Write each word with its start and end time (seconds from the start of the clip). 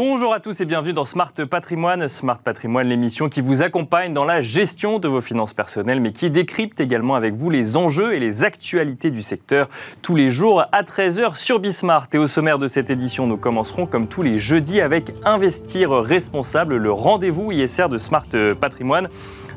Bonjour 0.00 0.32
à 0.32 0.38
tous 0.38 0.60
et 0.60 0.64
bienvenue 0.64 0.92
dans 0.92 1.04
Smart 1.04 1.32
Patrimoine. 1.32 2.06
Smart 2.06 2.38
Patrimoine, 2.38 2.86
l'émission 2.86 3.28
qui 3.28 3.40
vous 3.40 3.62
accompagne 3.62 4.12
dans 4.12 4.24
la 4.24 4.40
gestion 4.42 5.00
de 5.00 5.08
vos 5.08 5.20
finances 5.20 5.54
personnelles, 5.54 6.00
mais 6.00 6.12
qui 6.12 6.30
décrypte 6.30 6.78
également 6.78 7.16
avec 7.16 7.34
vous 7.34 7.50
les 7.50 7.76
enjeux 7.76 8.14
et 8.14 8.20
les 8.20 8.44
actualités 8.44 9.10
du 9.10 9.22
secteur 9.22 9.68
tous 10.00 10.14
les 10.14 10.30
jours 10.30 10.62
à 10.70 10.84
13h 10.84 11.34
sur 11.34 11.58
Bismart. 11.58 12.06
Et 12.12 12.18
au 12.18 12.28
sommaire 12.28 12.60
de 12.60 12.68
cette 12.68 12.90
édition, 12.90 13.26
nous 13.26 13.38
commencerons 13.38 13.86
comme 13.86 14.06
tous 14.06 14.22
les 14.22 14.38
jeudis 14.38 14.80
avec 14.80 15.10
Investir 15.24 15.90
responsable, 15.90 16.76
le 16.76 16.92
rendez-vous 16.92 17.50
ISR 17.50 17.88
de 17.88 17.98
Smart 17.98 18.28
Patrimoine. 18.60 19.08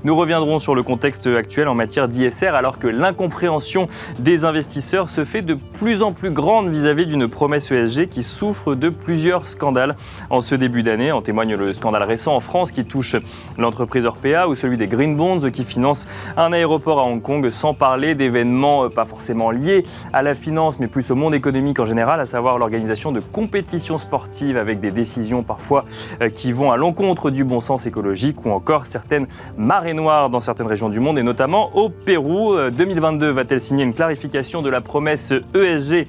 Nous 0.03 0.15
reviendrons 0.15 0.57
sur 0.57 0.73
le 0.73 0.81
contexte 0.81 1.27
actuel 1.27 1.67
en 1.67 1.75
matière 1.75 2.07
d'ISR 2.07 2.55
alors 2.55 2.79
que 2.79 2.87
l'incompréhension 2.87 3.87
des 4.17 4.45
investisseurs 4.45 5.09
se 5.09 5.23
fait 5.23 5.43
de 5.43 5.53
plus 5.53 6.01
en 6.01 6.11
plus 6.11 6.31
grande 6.31 6.69
vis-à-vis 6.69 7.05
d'une 7.05 7.27
promesse 7.27 7.71
ESG 7.71 8.09
qui 8.09 8.23
souffre 8.23 8.73
de 8.73 8.89
plusieurs 8.89 9.45
scandales 9.45 9.95
en 10.31 10.41
ce 10.41 10.55
début 10.55 10.81
d'année. 10.81 11.11
En 11.11 11.21
témoigne 11.21 11.55
le 11.55 11.71
scandale 11.73 12.01
récent 12.01 12.35
en 12.35 12.39
France 12.39 12.71
qui 12.71 12.83
touche 12.83 13.15
l'entreprise 13.59 14.07
Orpea 14.07 14.47
ou 14.47 14.55
celui 14.55 14.75
des 14.75 14.87
Green 14.87 15.15
Bonds 15.15 15.51
qui 15.51 15.63
finance 15.63 16.07
un 16.35 16.51
aéroport 16.51 16.99
à 16.99 17.03
Hong 17.03 17.21
Kong 17.21 17.47
sans 17.51 17.75
parler 17.75 18.15
d'événements 18.15 18.85
euh, 18.85 18.89
pas 18.89 19.05
forcément 19.05 19.51
liés 19.51 19.85
à 20.13 20.23
la 20.23 20.33
finance 20.33 20.79
mais 20.79 20.87
plus 20.87 21.11
au 21.11 21.15
monde 21.15 21.35
économique 21.35 21.79
en 21.79 21.85
général, 21.85 22.19
à 22.19 22.25
savoir 22.25 22.57
l'organisation 22.57 23.11
de 23.11 23.19
compétitions 23.19 23.99
sportives 23.99 24.57
avec 24.57 24.79
des 24.79 24.89
décisions 24.89 25.43
parfois 25.43 25.85
euh, 26.23 26.29
qui 26.29 26.51
vont 26.51 26.71
à 26.71 26.77
l'encontre 26.77 27.29
du 27.29 27.43
bon 27.43 27.61
sens 27.61 27.85
écologique 27.85 28.43
ou 28.47 28.49
encore 28.49 28.87
certaines 28.87 29.27
marées 29.57 29.90
noire 29.93 30.29
dans 30.29 30.39
certaines 30.39 30.67
régions 30.67 30.89
du 30.89 30.99
monde 30.99 31.17
et 31.17 31.23
notamment 31.23 31.75
au 31.75 31.89
Pérou. 31.89 32.55
2022 32.71 33.25
euh, 33.25 33.31
va-t-elle 33.31 33.61
signer 33.61 33.83
une 33.83 33.93
clarification 33.93 34.61
de 34.61 34.69
la 34.69 34.81
promesse 34.81 35.33
ESG 35.53 36.07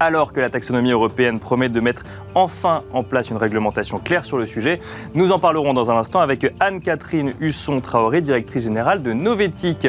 alors 0.00 0.32
que 0.32 0.40
la 0.40 0.50
taxonomie 0.50 0.90
européenne 0.90 1.38
promet 1.38 1.68
de 1.68 1.80
mettre 1.80 2.04
enfin 2.34 2.82
en 2.92 3.02
place 3.02 3.30
une 3.30 3.36
réglementation 3.36 3.98
claire 3.98 4.24
sur 4.24 4.38
le 4.38 4.46
sujet. 4.46 4.80
Nous 5.14 5.30
en 5.30 5.38
parlerons 5.38 5.74
dans 5.74 5.90
un 5.90 5.96
instant 5.96 6.20
avec 6.20 6.52
Anne-Catherine 6.60 7.34
Husson-Traoré, 7.40 8.20
directrice 8.20 8.64
générale 8.64 9.02
de 9.02 9.12
Novetic. 9.12 9.88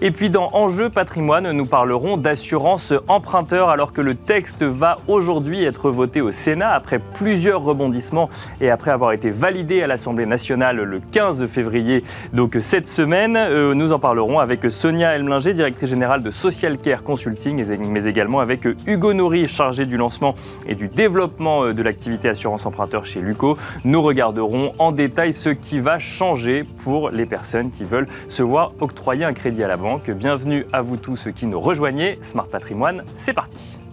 Et 0.00 0.10
puis 0.10 0.30
dans 0.30 0.50
Enjeu 0.52 0.90
patrimoine, 0.90 1.50
nous 1.52 1.66
parlerons 1.66 2.16
d'assurance 2.16 2.92
emprunteur 3.08 3.68
alors 3.68 3.92
que 3.92 4.00
le 4.00 4.14
texte 4.14 4.62
va 4.62 4.96
aujourd'hui 5.08 5.64
être 5.64 5.90
voté 5.90 6.20
au 6.20 6.32
Sénat 6.32 6.72
après 6.72 6.98
plusieurs 6.98 7.62
rebondissements 7.62 8.28
et 8.60 8.70
après 8.70 8.90
avoir 8.90 9.12
été 9.12 9.30
validé 9.30 9.82
à 9.82 9.86
l'Assemblée 9.86 10.26
nationale 10.26 10.76
le 10.76 11.00
15 11.12 11.46
février. 11.46 12.04
Donc 12.32 12.56
cette 12.60 12.88
semaine, 12.88 13.36
euh, 13.36 13.74
nous 13.74 13.92
en 13.92 13.98
parlerons 13.98 14.38
avec 14.38 14.70
Sonia 14.70 15.14
Elmlinger, 15.14 15.52
directrice 15.52 15.88
générale 15.88 16.22
de 16.22 16.30
Social 16.30 16.78
Care 16.78 17.02
Consulting, 17.02 17.64
mais 17.90 18.04
également 18.04 18.40
avec 18.40 18.66
Hugo 18.86 19.12
Nourri, 19.12 19.48
chargé 19.48 19.86
du 19.86 19.96
lancement 19.96 20.34
et 20.66 20.74
du 20.74 20.88
développement 20.88 21.64
euh, 21.64 21.72
de 21.72 21.82
l'activité 21.84 22.28
assurance 22.28 22.66
emprunteur 22.66 23.04
chez 23.04 23.20
Luco. 23.20 23.56
Nous 23.84 24.02
regarderons 24.02 24.72
en 24.78 24.92
détail 24.92 25.32
ce 25.32 25.50
qui 25.50 25.78
va 25.80 25.98
changer 25.98 26.62
pour 26.82 27.10
les 27.10 27.26
personnes 27.26 27.70
qui 27.70 27.84
veulent 27.84 28.08
se 28.28 28.42
voir 28.42 28.72
octroyer 28.80 29.24
un 29.24 29.32
crédit 29.32 29.62
à 29.62 29.68
la 29.68 29.76
banque. 29.76 30.10
Bienvenue 30.10 30.66
à 30.72 30.82
vous 30.82 30.96
tous 30.96 31.16
ceux 31.16 31.30
qui 31.30 31.46
nous 31.46 31.60
rejoignez. 31.60 32.18
Smart 32.22 32.46
Patrimoine, 32.46 33.04
c'est 33.16 33.32
parti. 33.32 33.83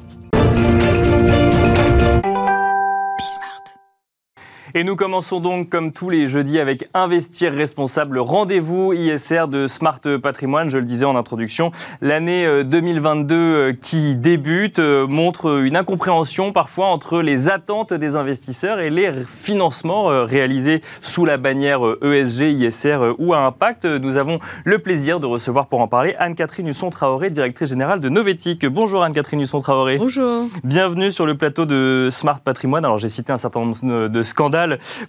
Et 4.74 4.86
nous 4.86 4.96
commençons 4.96 5.42
donc 5.42 5.68
comme 5.68 5.92
tous 5.92 6.10
les 6.10 6.28
jeudis 6.28 6.58
avec 6.58 6.88
Investir 6.94 7.52
responsable, 7.52 8.20
rendez-vous 8.20 8.94
ISR 8.94 9.48
de 9.50 9.68
Smart 9.68 10.00
Patrimoine. 10.24 10.70
Je 10.70 10.78
le 10.78 10.86
disais 10.86 11.04
en 11.04 11.18
introduction, 11.18 11.74
l'année 12.00 12.64
2022 12.64 13.36
euh, 13.36 13.38
euh, 13.38 13.74
qui 13.74 14.16
débute 14.16 14.80
euh, 14.80 15.08
montre 15.08 15.62
une 15.62 15.76
incompréhension 15.76 16.54
parfois 16.54 16.86
entre 16.86 17.22
les 17.22 17.50
attentes 17.50 17.94
des 17.94 18.16
investisseurs 18.16 18.80
et 18.80 18.90
les 18.90 19.12
financements 19.28 20.26
réalisés 20.26 20.82
sous 21.02 21.26
la 21.26 21.36
bannière 21.36 21.82
ESG, 22.02 22.42
e 22.42 22.52
ISR 22.52 23.00
ou 23.18 23.34
à 23.34 23.40
impact. 23.40 23.84
Nous 23.84 24.16
avons 24.16 24.40
le 24.64 24.80
plaisir 24.80 25.20
de 25.20 25.26
recevoir 25.26 25.68
pour 25.68 25.82
en 25.82 25.90
parler 25.90 26.16
Anne-Catherine 26.18 26.70
Husson-Traoré, 26.70 27.30
directrice 27.30 27.70
générale 27.70 28.00
de 28.00 28.08
Novetic. 28.08 28.66
Bonjour 28.66 29.04
Anne-Catherine 29.04 29.42
Husson-Traoré. 29.42 29.98
Bonjour. 29.98 30.46
Bienvenue 30.64 31.12
sur 31.12 31.26
le 31.26 31.36
plateau 31.36 31.66
de 31.66 32.08
Smart 32.10 32.40
Patrimoine. 32.40 32.86
Alors 32.86 33.00
j'ai 33.00 33.10
cité 33.10 33.34
un 33.34 33.38
certain 33.38 33.60
nombre 33.60 34.08
de 34.08 34.24
scandales 34.24 34.61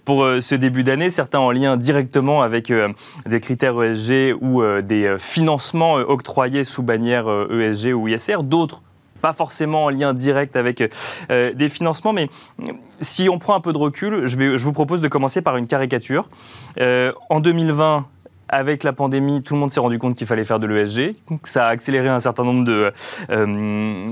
pour 0.05 0.23
euh, 0.23 0.41
ce 0.41 0.55
début 0.55 0.83
d'année, 0.83 1.09
certains 1.09 1.39
en 1.39 1.51
lien 1.51 1.77
directement 1.77 2.41
avec 2.41 2.71
euh, 2.71 2.89
des 3.25 3.39
critères 3.39 3.81
ESG 3.81 4.35
ou 4.41 4.61
euh, 4.61 4.81
des 4.81 5.15
financements 5.17 5.93
octroyés 5.93 6.63
sous 6.63 6.83
bannière 6.83 7.27
ESG 7.49 7.87
e 7.87 7.93
ou 7.93 8.07
ISR, 8.07 8.43
d'autres 8.43 8.81
pas 9.21 9.33
forcément 9.33 9.85
en 9.85 9.89
lien 9.89 10.13
direct 10.13 10.57
avec 10.57 10.83
des 11.29 11.69
financements, 11.69 12.11
mais 12.11 12.27
si 12.99 13.29
on 13.29 13.39
prend 13.39 13.55
un 13.55 13.61
peu 13.61 13.71
de 13.71 13.77
recul, 13.77 14.27
je, 14.27 14.37
vous 14.37 14.73
propose 14.73 15.01
de 15.01 15.07
commencer 15.07 15.41
par 15.41 15.55
une 15.55 15.65
caricature. 15.65 16.29
en 16.77 17.39
2020, 17.39 18.05
avec 18.49 18.83
la 18.83 18.91
pandémie, 18.91 19.41
tout 19.41 19.53
le 19.53 19.61
monde 19.61 19.71
s'est 19.71 19.79
rendu 19.79 19.97
compte 19.97 20.17
qu'il 20.17 20.27
fallait 20.27 20.43
faire 20.43 20.59
de 20.59 20.67
l'ESG. 20.67 21.15
Ça 21.45 21.67
a 21.67 21.69
accéléré 21.69 22.09
un 22.09 22.19
certain 22.19 22.43
nombre 22.43 22.91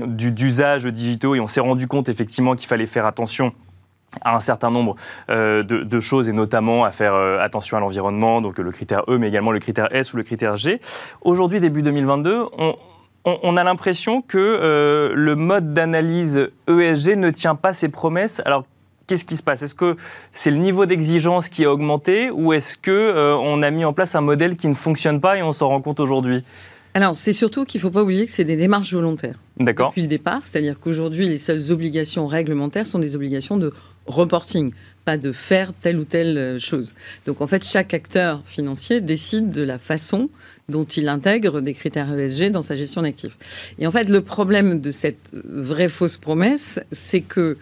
d'usages 0.06 0.86
digitaux 0.86 1.34
et 1.34 1.40
on 1.40 1.46
s'est 1.46 1.60
rendu 1.60 1.86
compte 1.88 2.08
effectivement 2.08 2.56
qu'il 2.56 2.68
fallait 2.68 2.86
faire 2.86 3.04
attention 3.04 3.52
à 4.20 4.36
un 4.36 4.40
certain 4.40 4.70
nombre 4.70 4.96
euh, 5.30 5.62
de, 5.62 6.00
choses 6.00 6.28
et 6.28 6.32
notamment 6.32 6.84
à 6.84 6.90
faire 6.90 7.14
euh, 7.14 7.38
attention 7.40 7.76
à 7.76 7.80
l'environnement, 7.80 8.40
donc 8.40 8.58
le 8.58 8.70
critère 8.70 9.02
E, 9.08 9.18
mais 9.18 9.28
également 9.28 9.52
le 9.52 9.58
critère 9.58 9.88
S 9.94 10.12
ou 10.12 10.16
le 10.16 10.22
critère 10.22 10.56
G. 10.56 10.80
Aujourd'hui, 11.22 11.60
début 11.60 11.82
2022, 11.82 12.46
on, 13.24 13.56
a 13.56 13.64
l'impression 13.64 14.20
que 14.20 14.38
euh, 14.38 15.12
le 15.14 15.36
mode 15.36 15.72
d'analyse 15.72 16.50
ESG 16.68 17.16
ne 17.16 17.30
tient 17.30 17.54
pas 17.54 17.72
ses 17.72 17.88
promesses. 17.88 18.42
Alors, 18.44 18.64
qu'est-ce 19.06 19.24
qui 19.24 19.36
se 19.36 19.42
passe? 19.42 19.62
Est-ce 19.62 19.74
que 19.74 19.96
c'est 20.32 20.50
le 20.50 20.58
niveau 20.58 20.86
d'exigence 20.86 21.48
qui 21.48 21.64
a 21.64 21.70
augmenté 21.70 22.30
ou 22.30 22.52
est-ce 22.52 22.76
que 22.76 23.36
on 23.38 23.62
a 23.62 23.70
mis 23.70 23.84
en 23.84 23.92
place 23.92 24.14
un 24.14 24.20
modèle 24.20 24.56
qui 24.56 24.68
ne 24.68 24.74
fonctionne 24.74 25.20
pas 25.20 25.36
et 25.36 25.42
on 25.42 25.52
s'en 25.52 25.68
rend 25.68 25.80
compte 25.80 26.00
aujourd'hui? 26.00 26.44
Alors, 26.94 27.16
c'est 27.16 27.32
surtout 27.32 27.64
qu'il 27.64 27.78
ne 27.78 27.82
faut 27.82 27.90
pas 27.90 28.02
oublier 28.02 28.26
que 28.26 28.32
c'est 28.32 28.44
des 28.44 28.56
démarches 28.56 28.92
volontaires. 28.92 29.36
D'accord. 29.58 29.90
Depuis 29.90 30.02
le 30.02 30.08
départ, 30.08 30.44
c'est-à-dire 30.44 30.78
qu'aujourd'hui, 30.78 31.26
les 31.26 31.38
seules 31.38 31.72
obligations 31.72 32.26
réglementaires 32.26 32.86
sont 32.86 32.98
des 32.98 33.16
obligations 33.16 33.56
de 33.56 33.72
reporting, 34.06 34.72
pas 35.04 35.16
de 35.16 35.32
faire 35.32 35.72
telle 35.72 35.98
ou 35.98 36.04
telle 36.04 36.38
euh, 36.38 36.58
chose. 36.58 36.94
Donc, 37.26 37.40
en 37.40 37.46
fait, 37.46 37.64
chaque 37.64 37.94
acteur 37.94 38.42
financier 38.44 39.00
décide 39.00 39.50
de 39.50 39.62
la 39.62 39.78
façon 39.78 40.28
dont 40.68 40.84
il 40.84 41.08
intègre 41.08 41.60
des 41.60 41.74
critères 41.74 42.12
ESG 42.18 42.50
dans 42.50 42.62
sa 42.62 42.76
gestion 42.76 43.02
d'actifs. 43.02 43.36
Et 43.78 43.86
en 43.86 43.90
fait, 43.90 44.08
le 44.08 44.20
problème 44.20 44.80
de 44.80 44.90
cette 44.90 45.30
vraie 45.32 45.88
fausse 45.88 46.16
promesse, 46.16 46.80
c'est 46.92 47.20
que 47.20 47.58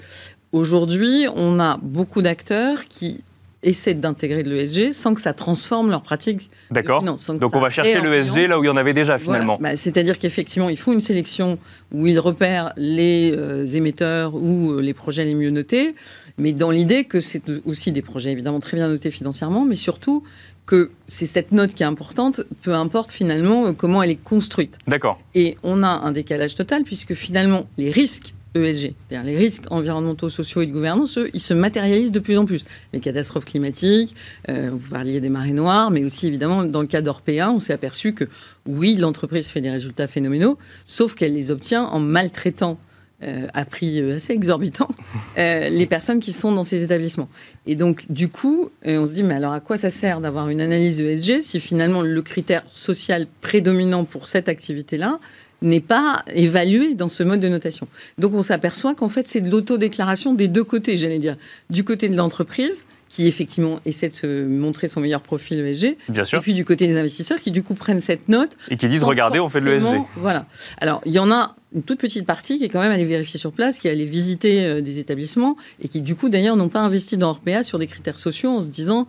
aujourd'hui, 0.52 1.26
on 1.34 1.60
a 1.60 1.78
beaucoup 1.82 2.22
d'acteurs 2.22 2.86
qui 2.88 3.22
essaient 3.62 3.94
d'intégrer 3.94 4.42
de 4.42 4.50
l'ESG 4.50 4.92
sans 4.92 5.14
que 5.14 5.20
ça 5.20 5.32
transforme 5.32 5.90
leur 5.90 6.02
pratique. 6.02 6.50
D'accord. 6.70 7.02
Donc 7.02 7.54
on 7.54 7.60
va 7.60 7.70
chercher 7.70 8.00
l'ESG 8.00 8.48
là 8.48 8.58
où 8.58 8.64
il 8.64 8.66
y 8.66 8.70
en 8.70 8.76
avait 8.76 8.94
déjà 8.94 9.18
finalement. 9.18 9.58
Bah, 9.60 9.76
c'est-à-dire 9.76 10.18
qu'effectivement, 10.18 10.68
ils 10.68 10.78
font 10.78 10.92
une 10.92 11.00
sélection 11.00 11.58
où 11.92 12.06
ils 12.06 12.18
repèrent 12.18 12.72
les 12.76 13.32
euh, 13.36 13.66
émetteurs 13.66 14.34
ou 14.34 14.72
euh, 14.72 14.80
les 14.80 14.94
projets 14.94 15.24
les 15.24 15.34
mieux 15.34 15.50
notés, 15.50 15.94
mais 16.40 16.52
dans 16.52 16.70
l'idée 16.70 17.04
que 17.04 17.20
c'est 17.20 17.42
aussi 17.64 17.92
des 17.92 18.02
projets 18.02 18.32
évidemment 18.32 18.58
très 18.58 18.76
bien 18.76 18.88
notés 18.88 19.10
financièrement, 19.10 19.64
mais 19.64 19.76
surtout 19.76 20.24
que 20.66 20.90
c'est 21.08 21.26
cette 21.26 21.52
note 21.52 21.74
qui 21.74 21.82
est 21.82 21.86
importante, 21.86 22.42
peu 22.62 22.74
importe 22.74 23.10
finalement 23.10 23.66
euh, 23.66 23.72
comment 23.72 24.02
elle 24.02 24.10
est 24.10 24.22
construite. 24.22 24.78
D'accord. 24.86 25.20
Et 25.34 25.56
on 25.62 25.82
a 25.82 25.88
un 25.88 26.12
décalage 26.12 26.54
total 26.54 26.84
puisque 26.84 27.14
finalement 27.14 27.66
les 27.76 27.90
risques 27.90 28.34
ESG, 28.54 28.94
c'est-à-dire 29.08 29.24
les 29.24 29.36
risques 29.36 29.64
environnementaux, 29.70 30.28
sociaux 30.28 30.62
et 30.62 30.66
de 30.66 30.72
gouvernance, 30.72 31.18
eux, 31.18 31.30
ils 31.34 31.40
se 31.40 31.54
matérialisent 31.54 32.10
de 32.12 32.18
plus 32.18 32.36
en 32.36 32.46
plus. 32.46 32.64
Les 32.92 33.00
catastrophes 33.00 33.44
climatiques, 33.44 34.14
euh, 34.48 34.70
vous 34.72 34.88
parliez 34.88 35.20
des 35.20 35.28
marées 35.28 35.52
noires, 35.52 35.90
mais 35.90 36.04
aussi 36.04 36.26
évidemment 36.26 36.64
dans 36.64 36.80
le 36.80 36.86
cas 36.86 37.02
d'Orpea, 37.02 37.50
on 37.52 37.58
s'est 37.58 37.72
aperçu 37.72 38.12
que 38.12 38.24
oui, 38.66 38.96
l'entreprise 38.96 39.48
fait 39.48 39.60
des 39.60 39.70
résultats 39.70 40.08
phénoménaux, 40.08 40.58
sauf 40.84 41.14
qu'elle 41.14 41.34
les 41.34 41.50
obtient 41.50 41.84
en 41.84 42.00
maltraitant 42.00 42.78
euh, 43.22 43.46
à 43.54 43.64
prix 43.64 44.00
euh, 44.00 44.16
assez 44.16 44.32
exorbitant 44.32 44.88
les 45.36 45.86
personnes 45.86 46.20
qui 46.20 46.32
sont 46.32 46.52
dans 46.52 46.64
ces 46.64 46.82
établissements. 46.82 47.28
Et 47.66 47.74
donc, 47.74 48.10
du 48.10 48.28
coup, 48.28 48.70
on 48.84 49.06
se 49.06 49.14
dit, 49.14 49.22
mais 49.22 49.34
alors 49.34 49.52
à 49.52 49.60
quoi 49.60 49.76
ça 49.76 49.90
sert 49.90 50.20
d'avoir 50.20 50.48
une 50.48 50.60
analyse 50.60 51.00
ESG 51.00 51.40
si 51.40 51.60
finalement 51.60 52.02
le 52.02 52.22
critère 52.22 52.62
social 52.70 53.26
prédominant 53.40 54.04
pour 54.04 54.26
cette 54.26 54.48
activité-là, 54.48 55.18
n'est 55.62 55.80
pas 55.80 56.24
évalué 56.34 56.94
dans 56.94 57.08
ce 57.08 57.22
mode 57.22 57.40
de 57.40 57.48
notation? 57.48 57.88
Donc 58.18 58.34
on 58.34 58.42
s'aperçoit 58.42 58.94
qu'en 58.94 59.08
fait 59.08 59.28
c'est 59.28 59.40
de 59.40 59.50
l'autodéclaration 59.50 60.34
des 60.34 60.48
deux 60.48 60.64
côtés, 60.64 60.96
j'allais 60.96 61.18
dire. 61.18 61.36
Du 61.68 61.84
côté 61.84 62.08
de 62.08 62.16
l'entreprise, 62.16 62.86
qui 63.10 63.26
effectivement 63.26 63.80
essaie 63.84 64.08
de 64.08 64.14
se 64.14 64.46
montrer 64.46 64.88
son 64.88 65.00
meilleur 65.00 65.20
profil 65.20 65.58
ESG. 65.58 65.96
Bien 66.08 66.24
sûr. 66.24 66.38
Et 66.38 66.42
puis 66.42 66.54
du 66.54 66.64
côté 66.64 66.86
des 66.86 66.96
investisseurs 66.96 67.40
qui 67.40 67.50
du 67.50 67.62
coup 67.62 67.74
prennent 67.74 68.00
cette 68.00 68.28
note. 68.28 68.56
Et 68.70 68.76
qui 68.76 68.88
disent 68.88 69.02
regardez, 69.02 69.40
on 69.40 69.48
fait 69.48 69.60
de 69.60 69.66
l'ESG. 69.66 70.00
Voilà. 70.16 70.46
Alors 70.80 71.02
il 71.04 71.12
y 71.12 71.18
en 71.18 71.30
a 71.30 71.56
une 71.74 71.82
toute 71.82 72.00
petite 72.00 72.26
partie 72.26 72.58
qui 72.58 72.64
est 72.64 72.68
quand 72.68 72.80
même 72.80 72.92
allée 72.92 73.04
vérifier 73.04 73.38
sur 73.38 73.52
place, 73.52 73.78
qui 73.78 73.88
est 73.88 73.90
allée 73.90 74.04
visiter 74.04 74.64
euh, 74.64 74.80
des 74.80 74.98
établissements 74.98 75.56
et 75.80 75.88
qui 75.88 76.00
du 76.00 76.16
coup 76.16 76.28
d'ailleurs 76.28 76.56
n'ont 76.56 76.68
pas 76.68 76.80
investi 76.80 77.16
dans 77.16 77.30
Orpea 77.30 77.62
sur 77.62 77.78
des 77.78 77.86
critères 77.86 78.18
sociaux 78.18 78.50
en 78.50 78.60
se 78.60 78.68
disant 78.68 79.06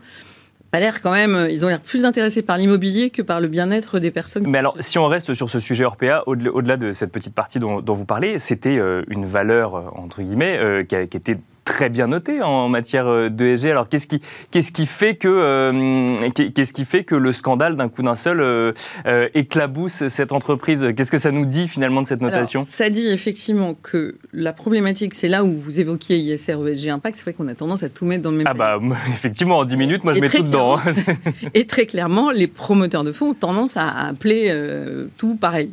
pas 0.71 0.79
l'air 0.79 1.01
quand 1.01 1.11
même, 1.11 1.47
ils 1.51 1.65
ont 1.65 1.67
l'air 1.67 1.81
plus 1.81 2.05
intéressés 2.05 2.41
par 2.41 2.57
l'immobilier 2.57 3.09
que 3.09 3.21
par 3.21 3.41
le 3.41 3.49
bien-être 3.49 3.99
des 3.99 4.09
personnes. 4.09 4.47
Mais 4.47 4.57
alors, 4.57 4.75
si 4.79 4.97
on 4.97 5.07
reste 5.07 5.33
sur 5.33 5.49
ce 5.49 5.59
sujet 5.59 5.83
Orpea, 5.83 6.23
au-delà 6.25 6.77
de 6.77 6.93
cette 6.93 7.11
petite 7.11 7.35
partie 7.35 7.59
dont, 7.59 7.83
vous 7.85 8.05
parlez, 8.05 8.39
c'était 8.39 8.77
euh, 8.77 9.03
une 9.09 9.25
valeur, 9.25 9.75
euh, 9.75 9.81
entre 9.95 10.21
guillemets, 10.21 10.57
euh, 10.57 10.83
qui, 10.83 10.95
a, 10.95 11.05
qui, 11.07 11.17
était 11.17 11.37
très 11.71 11.89
bien 11.89 12.07
noté 12.07 12.41
en 12.41 12.67
matière 12.69 13.29
d'ESG. 13.29 13.67
Alors 13.67 13.89
qu'est-ce 13.89 14.07
qui, 14.07 14.21
qu'est-ce 14.51 14.71
qui 14.71 14.85
fait 14.85 15.15
que, 15.15 16.29
qu'est-ce 16.29 16.73
qui 16.73 16.85
fait 16.85 17.03
que 17.03 17.15
le 17.15 17.31
scandale 17.31 17.75
d'un 17.75 17.89
coup 17.89 18.01
d'un 18.01 18.15
seul 18.15 18.73
éclabousse 19.33 20.07
cette 20.07 20.31
entreprise? 20.31 20.89
Qu'est-ce 20.95 21.11
que 21.11 21.17
ça 21.17 21.31
nous 21.31 21.45
dit 21.45 21.67
finalement 21.67 22.01
de 22.01 22.07
cette 22.07 22.21
notation? 22.21 22.63
Ça 22.65 22.89
dit 22.89 23.07
effectivement 23.07 23.75
que 23.81 24.15
la 24.33 24.53
problématique, 24.53 25.13
c'est 25.13 25.27
là 25.27 25.43
où 25.43 25.57
vous 25.57 25.79
évoquiez 25.79 26.17
ISR, 26.17 26.57
ESG, 26.67 26.89
Impact, 26.89 27.17
c'est 27.17 27.23
vrai 27.23 27.33
qu'on 27.33 27.47
a 27.47 27.55
tendance 27.55 27.83
à 27.83 27.89
tout 27.89 28.05
mettre 28.05 28.23
dans 28.23 28.31
le 28.31 28.37
même 28.37 28.47
Ah 28.49 28.53
bah 28.53 28.79
effectivement, 29.07 29.59
en 29.59 29.65
10 29.65 29.77
minutes, 29.77 30.03
moi 30.03 30.13
je 30.13 30.19
mets 30.19 30.29
tout 30.29 30.43
dedans. 30.43 30.77
Hein. 30.77 30.93
et 31.53 31.65
très 31.65 31.85
clairement, 31.85 32.31
les 32.31 32.47
promoteurs 32.47 33.03
de 33.03 33.11
fonds 33.11 33.29
ont 33.29 33.33
tendance 33.33 33.77
à 33.77 33.87
appeler 33.87 34.53
tout 35.17 35.35
pareil. 35.35 35.71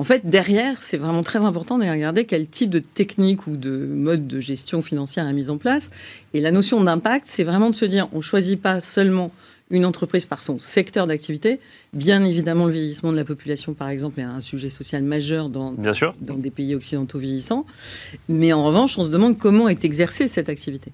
En 0.00 0.04
fait, 0.04 0.24
derrière, 0.24 0.80
c'est 0.80 0.96
vraiment 0.96 1.22
très 1.22 1.40
important 1.40 1.76
de 1.76 1.84
regarder 1.84 2.24
quel 2.24 2.48
type 2.48 2.70
de 2.70 2.78
technique 2.78 3.46
ou 3.46 3.58
de 3.58 3.70
mode 3.70 4.26
de 4.26 4.40
gestion 4.40 4.80
financière 4.80 5.28
est 5.28 5.32
mis 5.34 5.50
en 5.50 5.58
place. 5.58 5.90
Et 6.32 6.40
la 6.40 6.50
notion 6.52 6.82
d'impact, 6.82 7.26
c'est 7.26 7.44
vraiment 7.44 7.68
de 7.68 7.74
se 7.74 7.84
dire, 7.84 8.08
on 8.12 8.16
ne 8.16 8.22
choisit 8.22 8.58
pas 8.58 8.80
seulement 8.80 9.30
une 9.68 9.84
entreprise 9.84 10.24
par 10.24 10.42
son 10.42 10.58
secteur 10.58 11.06
d'activité. 11.06 11.60
Bien 11.92 12.24
évidemment, 12.24 12.64
le 12.64 12.72
vieillissement 12.72 13.12
de 13.12 13.16
la 13.18 13.26
population, 13.26 13.74
par 13.74 13.90
exemple, 13.90 14.20
est 14.20 14.22
un 14.22 14.40
sujet 14.40 14.70
social 14.70 15.02
majeur 15.02 15.50
dans, 15.50 15.74
dans 15.74 16.38
des 16.38 16.50
pays 16.50 16.74
occidentaux 16.74 17.18
vieillissants. 17.18 17.66
Mais 18.30 18.54
en 18.54 18.64
revanche, 18.64 18.96
on 18.96 19.04
se 19.04 19.10
demande 19.10 19.36
comment 19.36 19.68
est 19.68 19.84
exercée 19.84 20.28
cette 20.28 20.48
activité. 20.48 20.92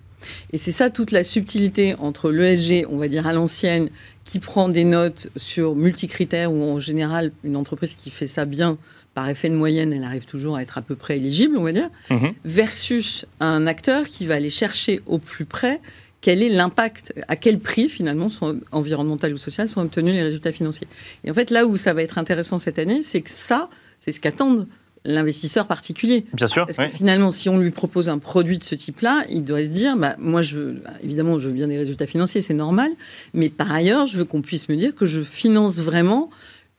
Et 0.52 0.58
c'est 0.58 0.72
ça 0.72 0.90
toute 0.90 1.12
la 1.12 1.22
subtilité 1.22 1.94
entre 2.00 2.32
l'ESG, 2.32 2.86
on 2.90 2.96
va 2.96 3.06
dire 3.06 3.28
à 3.28 3.32
l'ancienne, 3.32 3.88
qui 4.26 4.40
prend 4.40 4.69
des 4.69 4.84
notes 4.84 5.28
sur 5.37 5.76
multicritères, 5.76 6.52
ou 6.52 6.62
en 6.64 6.81
général, 6.81 7.31
une 7.44 7.56
entreprise 7.56 7.94
qui 7.94 8.11
fait 8.11 8.26
ça 8.26 8.44
bien 8.44 8.76
par 9.14 9.28
effet 9.28 9.49
de 9.49 9.55
moyenne, 9.55 9.93
elle 9.93 10.02
arrive 10.02 10.26
toujours 10.26 10.56
à 10.56 10.62
être 10.62 10.76
à 10.76 10.82
peu 10.82 10.96
près 10.96 11.17
éligible, 11.17 11.56
on 11.56 11.62
va 11.62 11.73
dire, 11.73 11.88
mhm. 12.11 12.34
versus 12.44 13.25
un 13.40 13.67
acteur 13.67 14.05
qui 14.06 14.26
va 14.26 14.34
aller 14.34 14.50
chercher 14.50 15.00
au 15.06 15.19
plus 15.19 15.46
près 15.46 15.81
quel 16.20 16.43
est 16.43 16.49
l'impact, 16.49 17.14
à 17.28 17.37
quel 17.37 17.61
prix 17.61 17.88
finalement, 17.88 18.28
sont, 18.28 18.58
environnemental 18.73 19.32
ou 19.32 19.37
social, 19.37 19.69
sont 19.69 19.81
obtenus 19.81 20.12
les 20.12 20.25
résultats 20.25 20.52
financiers. 20.52 20.88
Et 21.23 21.31
en 21.31 21.34
fait, 21.34 21.50
là 21.50 21.64
où 21.64 21.76
ça 21.76 21.94
va 21.94 22.02
être 22.02 22.19
intéressant 22.19 22.58
cette 22.58 22.81
année, 22.81 23.02
c'est 23.02 23.20
que 23.20 23.31
ça, 23.31 23.70
c'est 24.00 24.11
ce 24.11 24.20
qu'attendent 24.20 24.67
l'investisseur 25.06 25.66
particulier. 25.66 26.26
Bien 26.32 26.46
sûr. 26.46 26.66
Parce 26.66 26.76
que 26.76 26.88
finalement, 26.88 27.30
si 27.30 27.48
on 27.48 27.58
lui 27.58 27.70
propose 27.70 28.08
un 28.08 28.18
produit 28.18 28.58
de 28.58 28.64
ce 28.64 28.74
type-là, 28.74 29.24
il 29.30 29.44
doit 29.44 29.64
se 29.64 29.70
dire, 29.70 29.96
bah, 29.96 30.16
moi, 30.18 30.42
je 30.42 30.58
veux, 30.58 30.82
évidemment, 31.02 31.38
je 31.38 31.48
veux 31.48 31.54
bien 31.54 31.68
des 31.68 31.78
résultats 31.78 32.06
financiers, 32.06 32.40
c'est 32.40 32.54
normal, 32.54 32.90
mais 33.34 33.48
par 33.48 33.72
ailleurs, 33.72 34.06
je 34.06 34.18
veux 34.18 34.24
qu'on 34.24 34.42
puisse 34.42 34.68
me 34.68 34.76
dire 34.76 34.94
que 34.94 35.06
je 35.06 35.22
finance 35.22 35.78
vraiment 35.78 36.30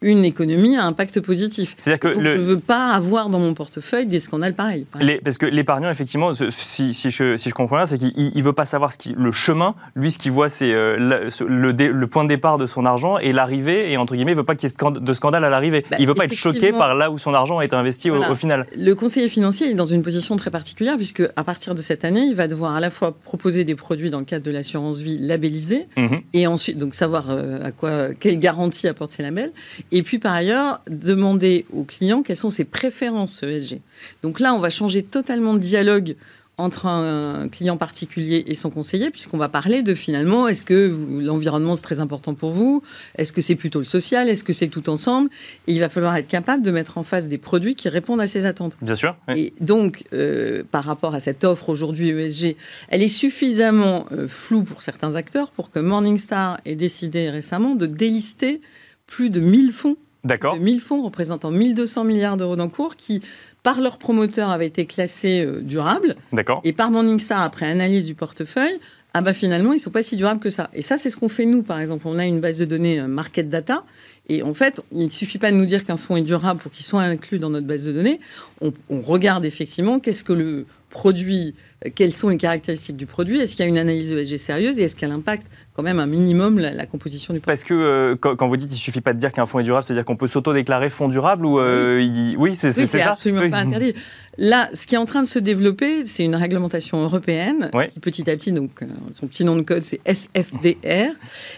une 0.02 0.26
économie 0.26 0.78
à 0.78 0.86
impact 0.86 1.22
positif. 1.22 1.74
C'est-à-dire 1.78 2.00
que 2.00 2.14
je 2.14 2.38
ne 2.38 2.44
veux 2.44 2.60
pas 2.60 2.92
avoir 2.92 3.30
dans 3.30 3.40
mon 3.40 3.56
portefeuille 3.56 4.06
des 4.06 4.20
scandales 4.20 4.54
pareils. 4.54 4.86
parce 5.24 5.40
que 5.40 5.48
l'épargnant, 5.48 5.90
effectivement, 5.90 6.34
si, 6.34 6.94
si, 6.94 7.10
je, 7.10 7.36
si, 7.36 7.50
je, 7.50 7.54
comprends 7.56 7.78
bien, 7.78 7.86
c'est 7.88 7.98
qu'il 7.98 8.32
ne 8.36 8.44
veut 8.44 8.54
pas 8.54 8.66
savoir 8.66 8.94
ce 8.94 8.98
qui, 9.00 9.16
le 9.18 9.32
chemin. 9.32 9.74
Lui, 9.96 10.12
ce 10.12 10.20
qu'il 10.20 10.32
voit, 10.32 10.50
c'est 10.50 10.72
euh, 10.72 10.98
le, 11.00 11.72
le, 11.72 12.08
point 12.08 12.24
de 12.24 12.30
départ 12.30 12.60
de 12.60 12.68
son 12.68 12.86
argent 12.86 13.18
et 13.18 13.32
l'arrivée. 13.32 13.92
Et 13.92 13.98
entre 13.98 14.16
guillemets, 14.16 14.34
il 14.34 14.36
ne 14.36 14.42
veut 14.42 14.46
pas 14.46 14.56
qu'il 14.56 14.70
y 14.70 14.72
ait 14.72 15.00
de 15.00 15.14
scandale 15.14 15.44
à 15.44 15.50
l'arrivée. 15.50 15.84
Bah, 15.90 15.98
il 16.00 16.04
ne 16.04 16.10
veut 16.10 16.14
pas 16.14 16.26
être 16.26 16.34
choqué 16.34 16.72
par 16.72 16.94
là 16.94 17.10
où 17.10 17.18
son 17.18 17.34
argent 17.34 17.58
a 17.58 17.66
été 17.66 17.76
investi 17.76 18.12
au, 18.12 18.36
final. 18.36 18.68
Le 18.78 18.94
conseiller 18.94 19.30
financier 19.30 19.72
est 19.72 19.74
dans 19.74 19.86
une 19.86 20.04
position 20.04 20.36
très 20.36 20.52
particulière 20.52 20.98
puisque 20.98 21.24
à 21.36 21.44
partir 21.44 21.74
de 21.74 21.82
cette 21.82 22.06
année, 22.06 22.22
il 22.22 22.36
va 22.36 22.48
devoir 22.48 22.76
à 22.76 22.80
la 22.80 22.92
fois 22.92 23.14
proposer 23.24 23.64
des 23.64 23.74
produits 23.74 24.12
dans 24.12 24.20
le 24.20 24.26
cadre 24.26 24.46
de 24.46 24.52
l'assurance 24.52 25.00
vie 25.00 25.18
labellisés 25.18 25.88
mhm. 25.98 26.22
et 26.34 26.46
ensuite 26.46 26.78
donc 26.78 26.94
savoir 26.94 27.30
euh, 27.30 27.64
à 27.64 27.72
quoi, 27.72 28.14
quelle 28.14 28.40
garantie 28.40 28.88
apporte 28.88 29.12
ces 29.12 29.24
labels 29.24 29.52
et 29.92 30.04
puis 30.04 30.20
par 30.20 30.34
ailleurs, 30.34 30.82
demander 30.90 31.66
aux 31.74 31.84
clients 31.84 32.24
quelles 32.24 32.38
sont 32.38 32.50
ses 32.50 32.66
préférences 32.66 33.44
ESG. 33.44 33.80
Donc 34.24 34.40
là, 34.40 34.54
on 34.54 34.60
va 34.60 34.70
changer 34.70 35.04
totalement 35.04 35.54
de 35.54 35.60
dialogue 35.60 36.16
entre 36.58 36.88
un 36.88 37.48
client 37.50 37.78
particulier 37.78 38.44
et 38.48 38.56
son 38.56 38.72
conseiller, 38.72 39.12
puisqu'on 39.12 39.38
va 39.38 39.48
parler 39.48 39.84
de 39.84 39.94
finalement, 39.94 40.48
est-ce 40.48 40.66
que 40.66 40.96
l'environnement 41.22 41.76
c'est 41.76 41.84
très 41.84 42.00
important 42.00 42.34
pour 42.34 42.52
vous? 42.52 42.82
Est-ce 43.16 43.32
que 43.32 43.42
c'est 43.42 43.56
plutôt 43.56 43.78
le 43.78 43.86
social? 43.86 44.28
Est-ce 44.28 44.44
que 44.44 44.54
c'est 44.54 44.68
tout 44.68 44.90
ensemble? 44.90 45.30
Et 45.68 45.74
il 45.74 45.80
va 45.80 45.88
falloir 45.88 46.16
être 46.16 46.28
capable 46.28 46.64
de 46.64 46.72
mettre 46.72 46.98
en 46.98 47.04
face 47.04 47.30
des 47.30 47.38
produits 47.38 47.76
qui 47.76 47.90
répondent 47.90 48.22
à 48.22 48.28
ces 48.28 48.46
attentes. 48.46 48.76
Bien 48.82 48.96
sûr. 48.96 49.16
Et 49.36 49.54
donc, 49.62 50.06
euh, 50.14 50.64
par 50.72 50.84
rapport 50.84 51.14
à 51.14 51.20
cette 51.20 51.44
offre 51.44 51.70
aujourd'hui 51.70 52.10
ESG, 52.10 52.56
elle 52.90 53.04
est 53.04 53.08
suffisamment 53.08 54.08
euh, 54.12 54.28
floue 54.28 54.64
pour 54.64 54.82
certains 54.82 55.16
acteurs 55.16 55.52
pour 55.52 55.70
que 55.70 55.80
Morningstar 55.80 56.60
ait 56.66 56.76
décidé 56.76 57.30
récemment 57.30 57.76
de 57.76 57.86
délister 57.86 58.62
plus 59.08 59.30
de 59.30 59.40
1000 59.40 59.72
fonds 59.72 59.98
D'accord. 60.24 60.58
1000 60.60 60.82
fonds 60.82 61.04
représentant 61.04 61.52
1200 61.52 62.04
milliards 62.04 62.38
d'euros 62.38 62.56
d'encours 62.56 62.96
qui, 62.96 63.22
par 63.64 63.80
leurs 63.80 63.98
promoteurs, 63.98 64.50
avaient 64.50 64.68
été 64.68 64.86
classés 64.86 65.46
euh, 65.46 65.62
durables. 65.62 66.16
D'accord. 66.34 66.60
Et 66.64 66.74
par 66.74 66.92
Morningstar, 66.92 67.42
après 67.42 67.66
analyse 67.66 68.06
du 68.06 68.14
portefeuille, 68.14 68.80
ah 69.14 69.22
bah 69.22 69.34
finalement, 69.34 69.72
ils 69.72 69.78
ne 69.78 69.82
sont 69.82 69.90
pas 69.90 70.04
si 70.04 70.18
durables 70.18 70.40
que 70.40 70.50
ça. 70.50 70.70
Et 70.74 70.82
ça, 70.82 70.98
c'est 70.98 71.10
ce 71.10 71.18
qu'on 71.18 71.30
fait 71.30 71.46
nous, 71.46 71.64
par 71.64 71.80
exemple. 71.80 72.08
On 72.08 72.20
a 72.20 72.26
une 72.26 72.40
base 72.40 72.58
de 72.58 72.66
données 72.66 73.00
euh, 73.00 73.08
Market 73.08 73.48
Data. 73.48 73.84
Et 74.28 74.44
en 74.44 74.54
fait, 74.54 74.82
il 74.92 75.06
ne 75.06 75.10
suffit 75.10 75.38
pas 75.38 75.52
de 75.52 75.56
nous 75.56 75.66
dire 75.66 75.86
qu'un 75.86 75.98
fonds 75.98 76.18
est 76.18 76.22
durable 76.22 76.60
pour 76.60 76.72
qu'il 76.72 76.86
soit 76.86 77.02
inclus 77.02 77.40
dans 77.40 77.50
notre 77.50 77.66
base 77.66 77.86
de 77.86 77.94
données. 77.94 78.20
On, 78.60 78.74
on 78.90 79.00
regarde 79.02 79.46
effectivement 79.46 80.00
qu'est-ce 80.00 80.24
que 80.24 80.34
le 80.34 80.66
produit 80.98 81.54
quelles 81.94 82.14
sont 82.14 82.30
les 82.30 82.38
caractéristiques 82.38 82.98
du 82.98 83.06
produit, 83.06 83.40
est-ce 83.40 83.56
qu'il 83.56 83.64
y 83.64 83.68
a 83.68 83.70
une 83.70 83.78
analyse 83.78 84.12
ESG 84.12 84.38
sérieuse 84.38 84.80
et 84.80 84.84
est-ce 84.84 84.96
qu'elle 84.96 85.12
impacte 85.12 85.46
quand 85.76 85.84
même 85.84 86.00
un 86.00 86.08
minimum 86.08 86.58
la, 86.58 86.86
composition 86.88 87.36
du 87.36 87.40
produit 87.40 87.54
Parce 87.54 87.64
que 87.64 87.74
euh, 87.76 88.16
quand, 88.16 88.48
vous 88.48 88.58
dites 88.58 88.70
qu'il 88.70 88.78
ne 88.78 88.82
suffit 88.82 89.02
pas 89.02 89.14
de 89.14 89.20
dire 89.20 89.32
qu'un 89.32 89.46
fonds 89.46 89.60
est 89.60 89.64
durable, 89.64 89.84
c'est-à-dire 89.84 90.04
qu'on 90.04 90.16
peut 90.16 90.28
s'auto-déclarer 90.28 90.90
fonds 90.90 91.08
durable 91.08 91.46
ou 91.46 91.58
oui, 91.58 91.62
euh, 91.62 92.36
c'est 92.56 92.76
oui, 92.76 92.88
ça 92.88 93.12
absolument 93.12 93.48
pas 93.50 93.60
interdit. 93.60 93.94
Là, 94.40 94.70
ce 94.74 94.86
qui 94.86 94.96
est 94.96 95.00
en 95.00 95.06
train 95.06 95.22
de 95.22 95.28
se 95.28 95.40
développer, 95.40 96.06
c'est 96.06 96.24
une 96.24 96.36
réglementation 96.36 97.02
européenne 97.02 97.72
qui 97.92 98.00
petit 98.00 98.30
à 98.30 98.36
petit, 98.36 98.52
donc 98.52 98.82
euh, 98.82 98.88
son 99.12 99.28
petit 99.28 99.44
nom 99.44 99.56
de 99.56 99.62
code 99.62 99.84
c'est 99.84 100.00
SFDR, 100.06 101.12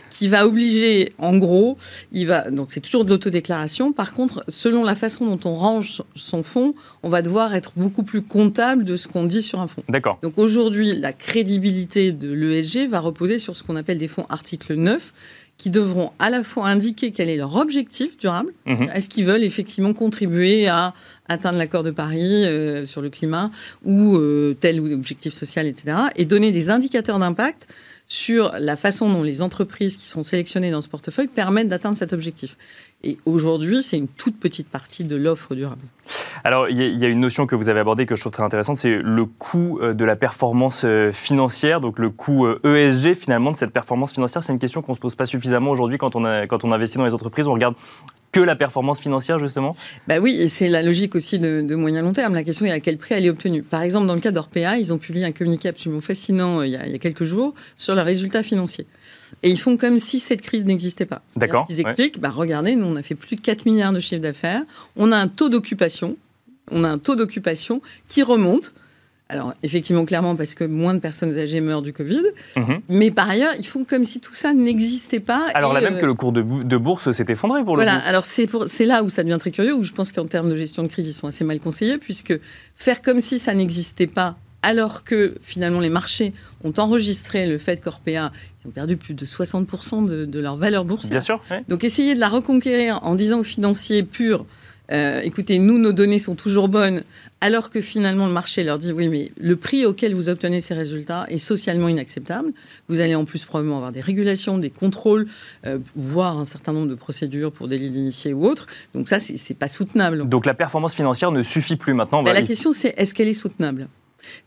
qui 0.09 0.27
va 0.27 0.45
obliger, 0.45 1.13
en 1.17 1.37
gros, 1.37 1.77
il 2.11 2.27
va 2.27 2.51
donc 2.51 2.69
c'est 2.71 2.81
toujours 2.81 3.05
de 3.05 3.09
l'autodéclaration. 3.09 3.93
Par 3.93 4.13
contre, 4.13 4.43
selon 4.49 4.83
la 4.83 4.95
façon 4.95 5.25
dont 5.25 5.49
on 5.49 5.55
range 5.55 6.03
son 6.15 6.43
fonds, 6.43 6.73
on 7.03 7.09
va 7.09 7.21
devoir 7.21 7.53
être 7.55 7.71
beaucoup 7.77 8.03
plus 8.03 8.21
comptable 8.21 8.83
de 8.83 8.97
ce 8.97 9.07
qu'on 9.07 9.25
sur 9.41 9.59
un 9.59 9.67
fonds. 9.67 9.83
D'accord. 9.87 10.19
Donc 10.21 10.37
aujourd'hui, 10.37 10.93
la 10.95 11.13
crédibilité 11.13 12.11
de 12.11 12.31
l'ESG 12.31 12.87
va 12.89 12.99
reposer 12.99 13.39
sur 13.39 13.55
ce 13.55 13.63
qu'on 13.63 13.75
appelle 13.75 13.97
des 13.97 14.07
fonds 14.07 14.25
article 14.29 14.75
9 14.75 15.13
qui 15.59 15.69
devront 15.69 16.11
à 16.19 16.29
la 16.29 16.41
fois 16.41 16.67
indiquer 16.67 17.11
quel 17.11 17.29
est 17.29 17.35
leur 17.35 17.55
objectif 17.57 18.17
durable. 18.17 18.53
Mhm. 18.65 18.89
Est-ce 18.93 19.09
qu'ils 19.09 19.25
veulent 19.25 19.43
effectivement 19.43 19.93
contribuer 19.93 20.67
à 20.67 20.93
atteindre 21.27 21.57
l'accord 21.57 21.83
de 21.83 21.91
Paris 21.91 22.45
euh, 22.45 22.85
sur 22.85 23.01
le 23.01 23.09
climat 23.09 23.51
ou 23.83 24.15
euh, 24.15 24.55
tel 24.59 24.79
ou 24.79 24.91
objectif 24.91 25.33
social, 25.33 25.67
etc. 25.67 25.97
Et 26.15 26.25
donner 26.25 26.51
des 26.51 26.69
indicateurs 26.69 27.19
d'impact 27.19 27.67
sur 28.11 28.51
la 28.59 28.75
façon 28.75 29.07
dont 29.07 29.21
les 29.21 29.43
entreprises 29.43 29.95
qui 29.95 30.07
sont 30.07 30.23
sélectionnées 30.23 30.71
dans 30.71 30.81
ce 30.81 30.89
portefeuille 30.89 31.27
permettent 31.27 31.67
d'atteindre 31.67 31.95
cet 31.95 32.11
objectif. 32.11 32.57
Et 33.03 33.19
aujourd'hui, 33.25 33.83
c'est 33.83 33.97
une 33.97 34.07
toute 34.07 34.37
petite 34.39 34.67
partie 34.67 35.05
de 35.05 35.15
l'offre 35.15 35.53
durable. 35.53 35.81
Alors, 36.43 36.67
il 36.69 36.77
y, 36.77 37.05
a 37.05 37.07
une 37.07 37.19
notion 37.19 37.45
que 37.45 37.55
vous 37.55 37.69
avez 37.69 37.79
abordée 37.79 38.07
que 38.07 38.15
je 38.15 38.21
trouve 38.21 38.33
très 38.33 38.43
intéressante, 38.43 38.77
c'est 38.77 38.97
le 38.97 39.25
coût 39.25 39.79
euh, 39.79 39.93
de 39.93 40.03
la 40.03 40.15
performance 40.15 40.81
euh, 40.85 41.11
financière, 41.11 41.81
donc 41.81 41.99
le 41.99 42.09
coût 42.09 42.47
ESG 42.47 42.65
euh, 42.65 43.11
e 43.11 43.13
finalement 43.13 43.51
de 43.51 43.57
cette 43.57 43.71
performance 43.71 44.11
financière. 44.11 44.41
C'est 44.41 44.53
une 44.53 44.59
question 44.59 44.81
qu'on 44.81 44.93
ne 44.93 44.95
se 44.95 45.01
pose 45.01 45.15
pas 45.15 45.27
suffisamment 45.27 45.69
aujourd'hui 45.69 45.99
quand, 45.99 46.13
quand 46.13 46.63
on 46.63 46.71
investit 46.71 46.97
dans 46.97 47.05
les 47.05 47.13
entreprises. 47.13 47.47
On 47.47 47.53
regarde 47.53 47.75
que 48.31 48.39
la 48.39 48.55
performance 48.55 48.99
financière, 48.99 49.39
justement? 49.39 49.75
Bah 50.07 50.19
Oui, 50.19 50.35
et 50.39 50.47
c'est 50.47 50.69
la 50.69 50.81
logique 50.81 51.15
aussi 51.15 51.39
de, 51.39 51.75
moyen 51.75 52.01
long 52.01 52.13
terme. 52.13 52.35
La 52.35 52.43
question 52.43 52.65
est 52.65 52.71
à 52.71 52.79
quel 52.79 52.97
prix 52.97 53.15
elle 53.15 53.25
est 53.25 53.29
obtenue. 53.29 53.63
Par 53.63 53.81
exemple, 53.81 54.07
dans 54.07 54.15
le 54.15 54.21
cas 54.21 54.31
d'Orpea, 54.31 54.77
ils 54.79 54.93
ont 54.93 54.97
publié 54.97 55.25
un 55.25 55.31
communiqué 55.31 55.69
absolument 55.69 56.01
fascinant 56.01 56.61
il 56.61 56.71
y, 56.71 56.75
a, 56.75 56.85
il 56.85 56.91
y 56.91 56.95
a 56.95 56.99
quelques 56.99 57.23
jours 57.23 57.53
sur 57.75 57.95
les 57.95 58.01
résultats 58.01 58.43
financiers. 58.43 58.85
Et 59.43 59.49
ils 59.49 59.59
font 59.59 59.77
comme 59.77 59.99
si 59.99 60.19
cette 60.19 60.41
crise 60.41 60.65
n'existait 60.65 61.05
pas. 61.05 61.21
D'accord. 61.35 61.65
Ils 61.69 61.79
expliquent, 61.79 62.19
bah, 62.19 62.29
regardez, 62.29 62.75
nous, 62.75 62.85
on 62.85 62.95
a 62.95 63.03
fait 63.03 63.15
plus 63.15 63.35
de 63.35 63.41
4 63.41 63.65
milliards 63.65 63.93
de 63.93 63.99
chiffre 63.99 64.21
d'affaires, 64.21 64.63
on 64.95 65.11
a 65.11 65.17
un 65.17 65.27
taux 65.27 65.49
d'occupation, 65.49 66.17
on 66.71 66.83
a 66.83 66.89
un 66.89 66.97
taux 66.97 67.15
d'occupation 67.15 67.81
qui 68.07 68.23
remonte. 68.23 68.73
Alors, 69.31 69.53
effectivement, 69.61 70.05
clairement, 70.05 70.35
parce 70.35 70.55
que 70.55 70.63
moins 70.63 70.95
de 70.95 70.99
personnes 70.99 71.37
âgées 71.37 71.61
meurent 71.61 71.83
du 71.83 71.93
Covid. 71.93 72.23
Mhm. 72.55 72.81
Mais 72.89 73.11
par 73.11 73.29
ailleurs, 73.29 73.53
ils 73.59 73.65
font 73.65 73.85
comme 73.85 74.03
si 74.03 74.19
tout 74.19 74.33
ça 74.33 74.53
n'existait 74.53 75.19
pas. 75.19 75.47
Alors, 75.53 75.71
là 75.71 75.81
même 75.81 75.95
euh, 75.95 75.99
que 75.99 76.05
le 76.07 76.15
cours 76.15 76.31
de, 76.31 76.41
bourse 76.77 77.11
s'est 77.11 77.25
effondré 77.29 77.63
pour 77.63 77.77
le 77.77 77.83
Voilà, 77.83 77.97
alors 77.99 78.25
c'est 78.25 78.47
là 78.85 79.03
où 79.03 79.09
ça 79.09 79.23
devient 79.23 79.37
très 79.39 79.51
curieux, 79.51 79.75
où 79.75 79.83
je 79.83 79.93
pense 79.93 80.11
qu'en 80.11 80.25
termes 80.25 80.49
de 80.49 80.57
gestion 80.57 80.81
de 80.81 80.87
crise, 80.87 81.07
ils 81.07 81.13
sont 81.13 81.27
assez 81.27 81.43
mal 81.43 81.59
conseillés, 81.59 81.99
puisque 81.99 82.33
faire 82.75 83.03
comme 83.03 83.21
si 83.21 83.37
ça 83.37 83.53
n'existait 83.53 84.07
pas 84.07 84.35
alors 84.61 85.03
que 85.03 85.35
finalement 85.41 85.79
les 85.79 85.89
marchés 85.89 86.33
ont 86.63 86.73
enregistré 86.77 87.45
le 87.45 87.57
fait 87.57 87.81
qu'Orpea, 87.81 88.29
ils 88.61 88.67
ont 88.67 88.71
perdu 88.71 88.97
plus 88.97 89.13
de 89.13 89.25
60% 89.25 90.05
de, 90.05 90.39
leur 90.39 90.57
valeur 90.57 90.85
boursière. 90.85 91.11
Bien 91.11 91.21
sûr. 91.21 91.41
Donc 91.67 91.83
essayer 91.83 92.13
de 92.15 92.19
la 92.19 92.29
reconquérir 92.29 92.99
en 93.03 93.15
disant 93.15 93.39
aux 93.39 93.43
financiers 93.43 94.03
purs, 94.03 94.45
euh, 94.91 95.21
écoutez, 95.23 95.59
nous, 95.59 95.77
nos 95.77 95.91
données 95.91 96.19
sont 96.19 96.35
toujours 96.35 96.67
bonnes, 96.67 97.03
alors 97.41 97.69
que 97.69 97.81
finalement 97.81 98.25
le 98.25 98.33
marché 98.33 98.63
leur 98.63 98.77
dit, 98.77 98.91
oui, 98.91 99.07
mais 99.07 99.31
le 99.39 99.55
prix 99.55 99.85
auquel 99.85 100.15
vous 100.15 100.29
obtenez 100.29 100.61
ces 100.61 100.73
résultats 100.73 101.25
est 101.29 101.37
socialement 101.37 101.87
inacceptable. 101.87 102.51
Vous 102.87 102.99
allez 102.99 103.15
en 103.15 103.25
plus 103.25 103.45
probablement 103.45 103.77
avoir 103.77 103.91
des 103.91 104.01
régulations, 104.01 104.57
des 104.57 104.69
contrôles, 104.69 105.27
euh, 105.65 105.77
voire 105.95 106.37
un 106.37 106.45
certain 106.45 106.73
nombre 106.73 106.87
de 106.87 106.95
procédures 106.95 107.51
pour 107.51 107.67
délit 107.67 107.91
d'initiés 107.91 108.33
ou 108.33 108.45
autres. 108.45 108.67
Donc 108.93 109.09
ça, 109.09 109.19
c'est 109.19 109.53
pas 109.53 109.67
soutenable. 109.67 110.27
Donc 110.27 110.45
la 110.45 110.53
performance 110.53 110.95
financière 110.95 111.31
ne 111.31 111.43
suffit 111.43 111.75
plus 111.75 111.93
maintenant. 111.93 112.21
la 112.21 112.41
question, 112.41 112.73
c'est 112.73 112.93
est-ce 112.97 113.13
qu'elle 113.13 113.27
est 113.27 113.33
soutenable? 113.33 113.87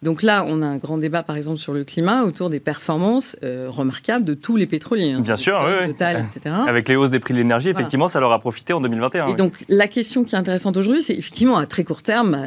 Donc 0.02 0.22
là, 0.22 0.44
on 0.48 0.62
a 0.62 0.66
un 0.66 0.76
grand 0.76 0.98
débat, 0.98 1.22
par 1.22 1.36
exemple, 1.36 1.58
sur 1.58 1.72
le 1.72 1.84
climat 1.84 2.24
autour 2.24 2.50
des 2.50 2.60
performances 2.60 3.36
euh, 3.42 3.66
remarquables 3.68 4.24
de 4.24 4.34
tous 4.34 4.56
les 4.56 4.66
pétroliers. 4.66 5.12
Hein, 5.12 5.20
Bien 5.20 5.36
sûr, 5.36 5.64
oui, 5.64 5.88
Total, 5.88 6.24
etc. 6.24 6.54
Avec 6.66 6.88
les 6.88 6.96
hausses 6.96 7.10
des 7.10 7.20
prix 7.20 7.34
de 7.34 7.38
l'énergie, 7.38 7.68
effectivement, 7.68 8.08
ça 8.08 8.20
leur 8.20 8.32
a 8.32 8.38
profité 8.40 8.72
en 8.72 8.80
2021. 8.80 9.28
Et 9.28 9.34
donc, 9.34 9.54
la 9.68 9.88
question 9.88 10.24
qui 10.24 10.34
est 10.34 10.38
intéressante 10.38 10.76
aujourd'hui, 10.76 11.02
c'est 11.02 11.14
effectivement 11.14 11.56
à 11.56 11.66
très 11.66 11.84
court 11.84 12.02
terme, 12.02 12.32
bah, 12.32 12.38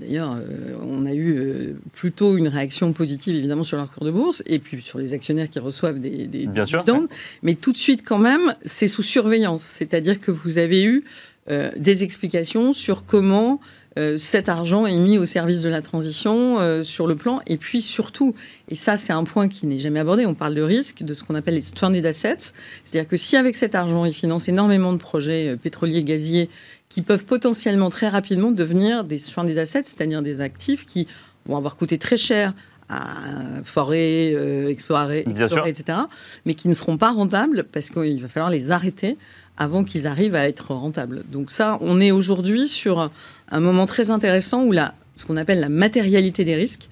d'ailleurs, 0.00 0.36
euh, 0.36 0.74
on 0.86 1.06
a 1.06 1.12
eu 1.12 1.36
euh, 1.36 1.76
plutôt 1.92 2.36
une 2.36 2.48
réaction 2.48 2.92
positive, 2.92 3.34
évidemment, 3.36 3.62
sur 3.62 3.76
leur 3.76 3.92
cours 3.92 4.04
de 4.04 4.10
bourse, 4.10 4.42
et 4.46 4.58
puis 4.58 4.82
sur 4.82 4.98
les 4.98 5.14
actionnaires 5.14 5.48
qui 5.48 5.58
reçoivent 5.58 6.00
des, 6.00 6.26
des 6.26 6.46
Bien 6.46 6.64
dividendes. 6.64 7.08
Mais 7.42 7.54
tout 7.54 7.72
de 7.72 7.78
suite, 7.78 8.02
quand 8.06 8.18
même, 8.18 8.54
c'est 8.64 8.88
sous 8.88 9.02
surveillance. 9.02 9.62
C'est-à-dire 9.62 10.20
que 10.20 10.30
vous 10.30 10.58
avez 10.58 10.84
eu 10.84 11.04
des 11.76 12.04
explications 12.04 12.72
sur 12.72 13.04
comment 13.04 13.60
euh, 13.98 14.16
cet 14.16 14.48
argent 14.48 14.86
est 14.86 14.98
mis 14.98 15.18
au 15.18 15.24
service 15.24 15.62
de 15.62 15.68
la 15.68 15.80
transition 15.80 16.58
euh, 16.58 16.82
sur 16.82 17.06
le 17.06 17.14
plan. 17.14 17.40
Et 17.46 17.56
puis 17.56 17.80
surtout, 17.80 18.34
et 18.68 18.74
ça 18.74 18.96
c'est 18.96 19.12
un 19.12 19.24
point 19.24 19.48
qui 19.48 19.66
n'est 19.66 19.78
jamais 19.78 20.00
abordé, 20.00 20.26
on 20.26 20.34
parle 20.34 20.54
de 20.54 20.62
risque, 20.62 21.02
de 21.02 21.14
ce 21.14 21.22
qu'on 21.22 21.34
appelle 21.34 21.54
les 21.54 21.60
stranded 21.60 22.04
assets. 22.04 22.52
C'est-à-dire 22.84 23.08
que 23.08 23.16
si 23.16 23.36
avec 23.36 23.56
cet 23.56 23.74
argent, 23.74 24.04
ils 24.04 24.14
financent 24.14 24.48
énormément 24.48 24.92
de 24.92 24.98
projets 24.98 25.50
euh, 25.50 25.56
pétroliers, 25.56 26.02
gaziers, 26.02 26.50
qui 26.88 27.02
peuvent 27.02 27.24
potentiellement 27.24 27.90
très 27.90 28.08
rapidement 28.08 28.50
devenir 28.50 29.04
des 29.04 29.18
stranded 29.18 29.58
assets, 29.58 29.84
c'est-à-dire 29.84 30.22
des 30.22 30.40
actifs 30.40 30.86
qui 30.86 31.06
vont 31.46 31.56
avoir 31.56 31.76
coûté 31.76 31.98
très 31.98 32.16
cher 32.16 32.54
à 32.88 33.14
forer, 33.64 34.36
explorer, 34.68 35.24
explorer 35.26 35.70
etc., 35.70 35.98
mais 36.44 36.52
qui 36.52 36.68
ne 36.68 36.74
seront 36.74 36.98
pas 36.98 37.12
rentables 37.12 37.64
parce 37.64 37.88
qu'il 37.88 38.20
va 38.20 38.28
falloir 38.28 38.50
les 38.50 38.70
arrêter 38.72 39.16
avant 39.56 39.84
qu'ils 39.84 40.06
arrivent 40.06 40.34
à 40.34 40.48
être 40.48 40.74
rentables. 40.74 41.24
Donc 41.30 41.50
ça, 41.50 41.78
on 41.80 42.00
est 42.00 42.10
aujourd'hui 42.10 42.68
sur 42.68 43.10
un 43.50 43.60
moment 43.60 43.86
très 43.86 44.10
intéressant 44.10 44.64
où 44.64 44.72
la, 44.72 44.94
ce 45.14 45.24
qu'on 45.24 45.36
appelle 45.36 45.60
la 45.60 45.68
matérialité 45.68 46.44
des 46.44 46.54
risques 46.54 46.88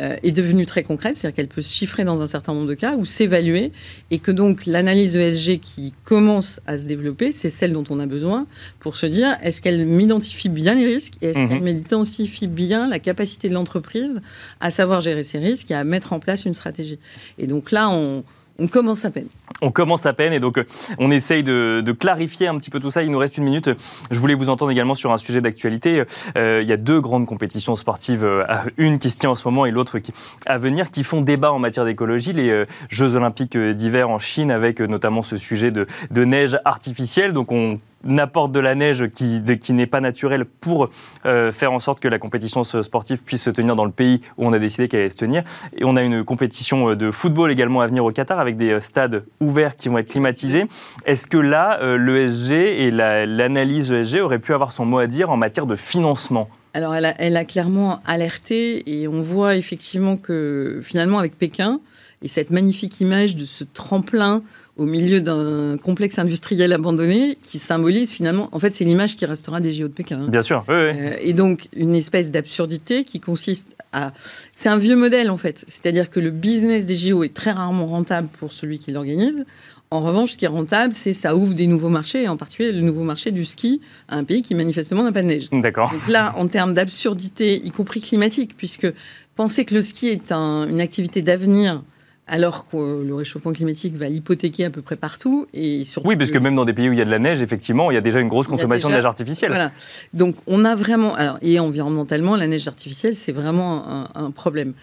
euh, 0.00 0.16
est 0.24 0.32
devenue 0.32 0.66
très 0.66 0.82
concrète, 0.82 1.14
c'est-à-dire 1.14 1.36
qu'elle 1.36 1.46
peut 1.46 1.62
se 1.62 1.72
chiffrer 1.72 2.02
dans 2.02 2.20
un 2.20 2.26
certain 2.26 2.52
nombre 2.52 2.66
de 2.66 2.74
cas 2.74 2.96
ou 2.96 3.04
s'évaluer, 3.04 3.70
et 4.10 4.18
que 4.18 4.32
donc 4.32 4.66
l'analyse 4.66 5.14
ESG 5.14 5.60
qui 5.60 5.94
commence 6.02 6.60
à 6.66 6.78
se 6.78 6.86
développer, 6.86 7.30
c'est 7.30 7.48
celle 7.48 7.72
dont 7.72 7.84
on 7.90 8.00
a 8.00 8.06
besoin 8.06 8.48
pour 8.80 8.96
se 8.96 9.06
dire 9.06 9.36
est-ce 9.40 9.62
qu'elle 9.62 9.86
m'identifie 9.86 10.48
bien 10.48 10.74
les 10.74 10.84
risques 10.84 11.14
et 11.22 11.28
est-ce 11.28 11.38
mhm. 11.38 11.48
qu'elle 11.48 11.62
m'identifie 11.62 12.48
bien 12.48 12.88
la 12.88 12.98
capacité 12.98 13.48
de 13.48 13.54
l'entreprise 13.54 14.20
à 14.58 14.72
savoir 14.72 15.00
gérer 15.00 15.22
ses 15.22 15.38
risques 15.38 15.70
et 15.70 15.74
à 15.74 15.84
mettre 15.84 16.12
en 16.12 16.18
place 16.18 16.44
une 16.44 16.54
stratégie? 16.54 16.98
Et 17.38 17.46
donc 17.46 17.70
là, 17.70 17.88
on, 17.88 18.24
on 18.58 18.68
commence 18.68 19.04
à 19.04 19.10
peine. 19.10 19.26
On 19.62 19.70
commence 19.70 20.06
à 20.06 20.12
peine 20.12 20.32
et 20.32 20.40
donc 20.40 20.58
euh, 20.58 20.64
on 20.98 21.10
essaye 21.10 21.42
de, 21.42 21.82
clarifier 21.98 22.46
un 22.48 22.56
petit 22.58 22.70
peu 22.70 22.80
tout 22.80 22.90
ça. 22.90 23.02
Il 23.02 23.10
nous 23.10 23.18
reste 23.18 23.38
une 23.38 23.44
minute. 23.44 23.70
Je 24.10 24.18
voulais 24.18 24.34
vous 24.34 24.48
entendre 24.48 24.70
également 24.70 24.94
sur 24.94 25.12
un 25.12 25.18
sujet 25.18 25.40
d'actualité. 25.40 26.04
Euh, 26.36 26.60
il 26.62 26.68
y 26.68 26.72
a 26.72 26.76
deux 26.76 27.00
grandes 27.00 27.26
compétitions 27.26 27.76
sportives, 27.76 28.24
euh, 28.24 28.44
une 28.76 28.98
qui 28.98 29.10
se 29.10 29.18
tient 29.18 29.30
en 29.30 29.34
ce 29.34 29.46
moment 29.46 29.66
et 29.66 29.70
l'autre 29.70 29.98
à 30.46 30.58
venir, 30.58 30.90
qui 30.90 31.04
font 31.04 31.20
débat 31.20 31.52
en 31.52 31.58
matière 31.58 31.84
d'écologie. 31.84 32.32
Les 32.32 32.64
Jeux 32.88 33.16
olympiques 33.16 33.56
d'hiver 33.56 34.10
en 34.10 34.18
Chine 34.18 34.50
avec 34.50 34.80
notamment 34.80 35.22
ce 35.22 35.36
sujet 35.36 35.70
de, 35.70 35.86
de 36.10 36.24
neige 36.24 36.58
artificielle. 36.64 37.32
Donc 37.32 37.52
on 37.52 37.78
n'apporte 38.04 38.52
de 38.52 38.60
la 38.60 38.74
neige 38.74 39.08
qui, 39.08 39.72
n'est 39.72 39.86
pas 39.86 40.00
naturelle 40.00 40.44
pour 40.44 40.90
euh, 41.26 41.50
faire 41.50 41.72
en 41.72 41.78
sorte 41.78 42.00
que 42.00 42.08
la 42.08 42.18
compétition 42.18 42.64
sportive 42.64 43.22
puisse 43.22 43.42
se 43.42 43.50
tenir 43.50 43.76
dans 43.76 43.84
le 43.84 43.90
pays 43.90 44.20
où 44.36 44.46
on 44.46 44.52
a 44.52 44.58
décidé 44.58 44.88
qu'elle 44.88 45.00
allait 45.00 45.10
se 45.10 45.16
tenir. 45.16 45.42
Et 45.76 45.84
on 45.84 45.96
a 45.96 46.02
une 46.02 46.24
compétition 46.24 46.90
euh, 46.90 46.96
de 46.96 47.10
football 47.10 47.50
également 47.50 47.80
à 47.80 47.86
venir 47.86 48.04
au 48.04 48.12
Qatar 48.12 48.38
avec 48.38 48.56
des 48.56 48.70
euh, 48.70 48.80
stades 48.80 49.24
ouverts 49.40 49.76
qui 49.76 49.88
vont 49.88 49.98
être 49.98 50.08
climatisés. 50.08 50.66
Est-ce 51.06 51.26
que 51.26 51.38
là, 51.38 51.78
l'ESG 51.96 52.52
et 52.52 52.90
l'analyse 52.90 53.92
ESG 53.92 54.20
auraient 54.20 54.38
pu 54.38 54.54
avoir 54.54 54.72
son 54.72 54.84
mot 54.84 54.98
à 54.98 55.06
dire 55.06 55.30
en 55.30 55.36
matière 55.36 55.66
de 55.66 55.76
financement? 55.76 56.48
Alors, 56.74 56.94
elle 56.94 57.36
a, 57.36 57.44
clairement 57.44 58.00
alerté 58.04 58.82
et 58.86 59.06
on 59.06 59.22
voit 59.22 59.54
effectivement 59.54 60.16
que 60.16 60.80
finalement, 60.82 61.18
avec 61.18 61.38
Pékin 61.38 61.80
et 62.20 62.28
cette 62.28 62.50
magnifique 62.50 63.00
image 63.00 63.36
de 63.36 63.44
ce 63.44 63.62
tremplin 63.62 64.42
au 64.76 64.86
milieu 64.86 65.20
d'un 65.20 65.76
complexe 65.78 66.18
industriel 66.18 66.72
abandonné 66.72 67.38
qui 67.40 67.58
symbolise 67.58 68.10
finalement, 68.10 68.48
en 68.50 68.58
fait, 68.58 68.74
c'est 68.74 68.84
l'image 68.84 69.16
qui 69.16 69.24
restera 69.24 69.60
des 69.60 69.72
JO 69.72 69.88
de 69.88 69.92
Pékin. 69.92 70.22
Hein. 70.22 70.28
Bien 70.28 70.42
sûr. 70.42 70.64
Oui, 70.68 70.74
oui. 70.74 70.92
Euh, 70.96 71.16
et 71.20 71.32
donc 71.32 71.68
une 71.76 71.94
espèce 71.94 72.30
d'absurdité 72.30 73.04
qui 73.04 73.20
consiste 73.20 73.76
à, 73.92 74.12
c'est 74.52 74.68
un 74.68 74.76
vieux 74.76 74.96
modèle 74.96 75.30
en 75.30 75.36
fait, 75.36 75.64
c'est-à-dire 75.68 76.10
que 76.10 76.18
le 76.18 76.30
business 76.30 76.86
des 76.86 76.96
JO 76.96 77.22
est 77.22 77.34
très 77.34 77.52
rarement 77.52 77.86
rentable 77.86 78.28
pour 78.38 78.52
celui 78.52 78.78
qui 78.78 78.90
l'organise. 78.90 79.44
En 79.90 80.00
revanche, 80.00 80.32
ce 80.32 80.36
qui 80.36 80.44
est 80.44 80.48
rentable, 80.48 80.92
c'est 80.92 81.12
ça 81.12 81.36
ouvre 81.36 81.54
des 81.54 81.68
nouveaux 81.68 81.88
marchés, 81.88 82.26
en 82.26 82.36
particulier 82.36 82.72
le 82.72 82.80
nouveau 82.80 83.04
marché 83.04 83.30
du 83.30 83.44
ski 83.44 83.80
à 84.08 84.16
un 84.16 84.24
pays 84.24 84.42
qui 84.42 84.56
manifestement 84.56 85.04
n'a 85.04 85.12
pas 85.12 85.22
de 85.22 85.28
neige. 85.28 85.48
D'accord. 85.52 85.92
Donc 85.92 86.08
là, 86.08 86.34
en 86.36 86.48
termes 86.48 86.74
d'absurdité, 86.74 87.64
y 87.64 87.70
compris 87.70 88.00
climatique, 88.00 88.56
puisque 88.56 88.92
penser 89.36 89.64
que 89.64 89.74
le 89.74 89.82
ski 89.82 90.08
est 90.08 90.32
une 90.32 90.80
activité 90.80 91.22
d'avenir 91.22 91.82
alors 92.26 92.68
que 92.68 93.02
le 93.02 93.14
réchauffement 93.14 93.52
climatique 93.52 93.96
va 93.96 94.08
l'hypothéquer 94.08 94.64
à 94.64 94.70
peu 94.70 94.82
près 94.82 94.96
partout. 94.96 95.46
Et 95.52 95.84
surtout 95.84 96.08
oui, 96.08 96.16
parce 96.16 96.30
que 96.30 96.38
même 96.38 96.54
dans 96.54 96.64
des 96.64 96.72
pays 96.72 96.88
où 96.88 96.92
il 96.92 96.98
y 96.98 97.02
a 97.02 97.04
de 97.04 97.10
la 97.10 97.18
neige, 97.18 97.42
effectivement, 97.42 97.90
il 97.90 97.94
y 97.94 97.98
a 97.98 98.00
déjà 98.00 98.20
une 98.20 98.28
grosse 98.28 98.48
consommation 98.48 98.88
de 98.88 98.94
neige 98.94 99.04
artificielle. 99.04 99.50
Voilà. 99.50 99.72
Donc 100.12 100.36
on 100.46 100.64
a 100.64 100.74
vraiment, 100.74 101.14
et 101.42 101.58
environnementalement, 101.58 102.36
la 102.36 102.46
neige 102.46 102.66
artificielle, 102.66 103.14
c'est 103.14 103.32
vraiment 103.32 103.86
un, 103.86 104.08
un 104.14 104.30
problème. 104.30 104.74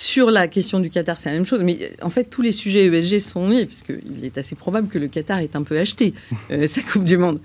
Sur 0.00 0.30
la 0.30 0.46
question 0.46 0.78
du 0.78 0.90
Qatar, 0.90 1.18
c'est 1.18 1.28
la 1.28 1.34
même 1.34 1.44
chose. 1.44 1.60
Mais 1.64 1.76
euh, 1.82 2.06
en 2.06 2.08
fait, 2.08 2.22
tous 2.22 2.40
les 2.40 2.52
sujets 2.52 2.86
ESG 2.86 3.18
sont 3.18 3.48
nés, 3.48 3.66
parce 3.66 3.82
qu'il 3.82 4.24
est 4.24 4.38
assez 4.38 4.54
probable 4.54 4.86
que 4.86 4.96
le 4.96 5.08
Qatar 5.08 5.40
ait 5.40 5.50
un 5.54 5.64
peu 5.64 5.76
acheté 5.76 6.14
euh, 6.52 6.68
sa 6.68 6.82
Coupe 6.82 7.02
du 7.02 7.18
Monde. 7.18 7.40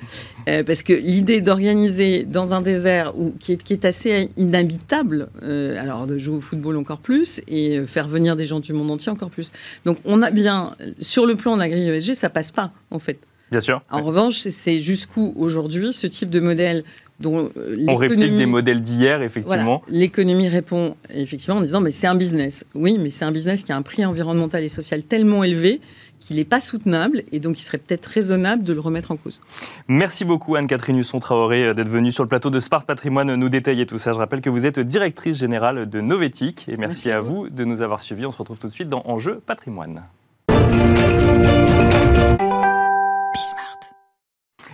Euh, 0.47 0.63
parce 0.63 0.83
que 0.83 0.93
l'idée 0.93 1.41
d'organiser 1.41 2.25
dans 2.25 2.53
un 2.53 2.61
désert 2.61 3.17
où, 3.17 3.33
qui, 3.39 3.53
est, 3.53 3.63
qui 3.63 3.73
est 3.73 3.85
assez 3.85 4.29
inhabitable, 4.37 5.29
alors 5.41 6.05
de 6.05 6.19
jouer 6.19 6.35
au 6.35 6.41
football 6.41 6.77
encore 6.77 6.99
plus, 6.99 7.41
et 7.47 7.83
faire 7.87 8.07
venir 8.07 8.35
des 8.35 8.45
gens 8.45 8.59
du 8.59 8.71
monde 8.71 8.91
entier 8.91 9.11
encore 9.11 9.31
plus. 9.31 9.51
Donc 9.85 9.97
on 10.05 10.21
a 10.21 10.29
bien, 10.29 10.75
sur 11.01 11.25
le 11.25 11.35
plan 11.35 11.55
de 11.55 11.59
la 11.59 11.69
grille 11.69 11.89
ESG, 11.89 12.13
ça 12.13 12.29
passe 12.29 12.51
pas, 12.51 12.71
en 12.91 12.99
fait. 12.99 13.17
Bien 13.49 13.61
sûr. 13.61 13.81
En 13.89 14.03
revanche, 14.03 14.37
c'est 14.37 14.81
jusqu'où 14.83 15.33
aujourd'hui 15.35 15.91
ce 15.91 16.05
type 16.05 16.29
de 16.29 16.39
modèle 16.39 16.83
dont 17.23 17.49
euh, 17.57 17.85
on 17.87 17.95
réplique 17.95 18.37
des 18.37 18.45
modèles 18.45 18.81
d'hier, 18.81 19.23
effectivement. 19.23 19.81
L'économie 19.87 20.47
répond 20.47 20.95
effectivement 21.13 21.57
en 21.57 21.61
disant 21.61 21.81
mais 21.81 21.91
c'est 21.91 22.07
un 22.07 22.15
business. 22.15 22.65
Oui, 22.75 22.99
mais 22.99 23.09
c'est 23.09 23.25
un 23.25 23.31
business 23.31 23.63
qui 23.63 23.71
a 23.71 23.77
un 23.77 23.81
prix 23.81 24.05
environnemental 24.05 24.63
et 24.63 24.69
social 24.69 25.01
tellement 25.01 25.43
élevé 25.43 25.81
qu'il 26.19 26.37
n'est 26.37 26.45
pas 26.45 26.61
soutenable 26.61 27.23
et 27.31 27.39
donc 27.39 27.59
il 27.59 27.63
serait 27.63 27.79
peut-être 27.79 28.05
raisonnable 28.05 28.63
de 28.63 28.73
le 28.73 28.79
remettre 28.79 29.11
en 29.11 29.17
cause. 29.17 29.41
Merci 29.87 30.23
beaucoup 30.23 30.55
Anne-Catherine 30.55 30.97
Husson-Traoré 30.97 31.65
euh, 31.65 31.73
d'être 31.73 31.89
venue 31.89 32.11
sur 32.11 32.23
le 32.23 32.29
plateau 32.29 32.49
de 32.49 32.59
Spart 32.59 32.85
Patrimoine 32.85 33.35
nous 33.35 33.49
détailler 33.49 33.85
tout 33.85 33.97
ça. 33.97 34.13
Je 34.13 34.19
rappelle 34.19 34.41
que 34.41 34.49
vous 34.49 34.65
êtes 34.65 34.79
directrice 34.79 35.37
générale 35.37 35.89
de 35.89 36.01
Novetic 36.01 36.69
et 36.69 36.77
merci, 36.77 37.11
à 37.11 37.19
vous 37.19 37.49
de 37.49 37.63
nous 37.65 37.81
avoir 37.81 38.01
suivis. 38.01 38.25
On 38.25 38.31
se 38.31 38.37
retrouve 38.37 38.59
tout 38.59 38.67
de 38.67 38.73
suite 38.73 38.89
dans 38.89 39.03
Enjeu 39.05 39.41
Patrimoine. 39.45 40.03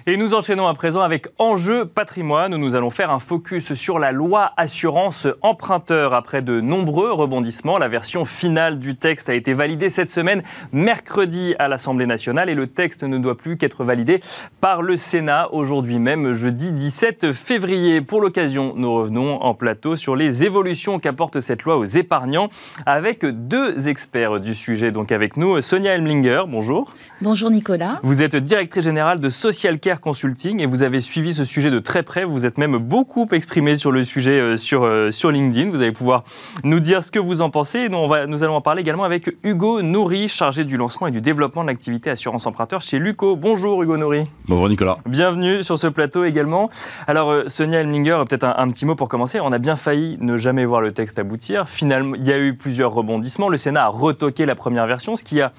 Et 0.07 0.15
nous 0.15 0.33
enchaînons 0.33 0.65
à 0.65 0.73
présent 0.73 1.01
avec 1.01 1.27
Enjeu 1.39 1.85
patrimoine 1.85 2.53
où 2.53 2.57
nous 2.57 2.73
allons 2.73 2.89
faire 2.89 3.11
un 3.11 3.19
focus 3.19 3.73
sur 3.73 3.99
la 3.99 4.13
loi 4.13 4.53
assurance 4.55 5.27
emprunteur. 5.41 6.13
Après 6.13 6.41
de 6.41 6.61
nombreux 6.61 7.11
rebondissements, 7.11 7.77
la 7.77 7.89
version 7.89 8.23
finale 8.23 8.79
du 8.79 8.95
texte 8.95 9.27
a 9.27 9.33
été 9.33 9.53
validée 9.53 9.89
cette 9.89 10.09
semaine, 10.09 10.41
mercredi 10.71 11.53
à 11.59 11.67
l'Assemblée 11.67 12.05
nationale, 12.05 12.49
et 12.49 12.55
le 12.55 12.67
texte 12.67 13.03
ne 13.03 13.17
doit 13.17 13.37
plus 13.37 13.57
qu'être 13.57 13.83
validé 13.83 14.21
par 14.61 14.81
le 14.81 14.95
Sénat 14.95 15.49
aujourd'hui 15.51 15.99
même, 15.99 16.31
jeudi 16.31 16.71
17 16.71 17.33
février. 17.33 17.99
Pour 17.99 18.21
l'occasion, 18.21 18.73
nous 18.77 18.93
revenons 18.93 19.41
en 19.41 19.53
plateau 19.53 19.97
sur 19.97 20.15
les 20.15 20.45
évolutions 20.45 20.99
qu'apporte 20.99 21.41
cette 21.41 21.63
loi 21.63 21.77
aux 21.77 21.85
épargnants 21.85 22.47
avec 22.85 23.25
deux 23.25 23.89
experts 23.89 24.39
du 24.39 24.55
sujet. 24.55 24.91
Donc 24.91 25.11
avec 25.11 25.35
nous, 25.35 25.59
Sonia 25.59 25.95
Elmlinger, 25.95 26.43
bonjour. 26.47 26.89
Bonjour 27.19 27.51
Nicolas. 27.51 27.99
Vous 28.01 28.21
êtes 28.21 28.37
directrice 28.37 28.85
générale 28.85 29.19
de 29.19 29.27
Social 29.27 29.77
Care 29.77 29.88
Consulting 29.97 30.61
et 30.61 30.65
vous 30.67 30.83
avez 30.83 31.01
suivi 31.01 31.33
ce 31.33 31.43
sujet 31.43 31.71
de 31.71 31.79
très 31.79 32.03
près. 32.03 32.23
Vous 32.23 32.45
êtes 32.45 32.57
même 32.57 32.77
beaucoup 32.77 33.27
exprimé 33.31 33.75
sur 33.75 33.91
le 33.91 34.03
sujet 34.03 34.39
euh, 34.39 34.57
sur, 34.57 34.83
euh, 34.83 35.11
sur 35.11 35.31
LinkedIn. 35.31 35.71
Vous 35.71 35.81
allez 35.81 35.91
pouvoir 35.91 36.23
nous 36.63 36.79
dire 36.79 37.03
ce 37.03 37.11
que 37.11 37.19
vous 37.19 37.41
en 37.41 37.49
pensez. 37.49 37.79
Et 37.79 37.89
nous, 37.89 37.97
on 37.97 38.07
va, 38.07 38.27
nous 38.27 38.43
allons 38.43 38.55
en 38.55 38.61
parler 38.61 38.81
également 38.81 39.03
avec 39.03 39.35
Hugo 39.43 39.81
Nourri, 39.81 40.27
chargé 40.27 40.63
du 40.63 40.77
lancement 40.77 41.07
et 41.07 41.11
du 41.11 41.21
développement 41.21 41.63
de 41.63 41.67
l'activité 41.67 42.11
assurance 42.11 42.45
emprunteur 42.45 42.81
chez 42.81 42.99
Luco. 42.99 43.35
Bonjour 43.35 43.81
Hugo 43.81 43.97
Nourri. 43.97 44.27
Bonjour 44.47 44.69
Nicolas. 44.69 44.97
Bienvenue 45.07 45.63
sur 45.63 45.79
ce 45.79 45.87
plateau 45.87 46.23
également. 46.23 46.69
Alors 47.07 47.31
euh, 47.31 47.43
Sonia 47.47 47.79
Elminger, 47.79 48.23
peut-être 48.29 48.43
un, 48.43 48.55
un, 48.57 48.69
petit 48.69 48.85
mot 48.85 48.95
pour 48.95 49.07
commencer. 49.07 49.39
On 49.39 49.51
a 49.51 49.57
bien 49.57 49.75
failli 49.75 50.17
ne 50.21 50.37
jamais 50.37 50.65
voir 50.65 50.81
le 50.81 50.93
texte 50.93 51.17
aboutir. 51.17 51.67
Finalement, 51.67 52.15
il 52.15 52.23
y 52.23 52.31
a 52.31 52.37
eu 52.37 52.55
plusieurs 52.55 52.91
rebondissements. 52.91 53.49
Le 53.49 53.57
Sénat 53.57 53.85
a 53.85 53.87
retoqué 53.87 54.45
la 54.45 54.55
première 54.55 54.85
version, 54.85 55.17
ce 55.17 55.23
qui 55.23 55.41
a 55.41 55.51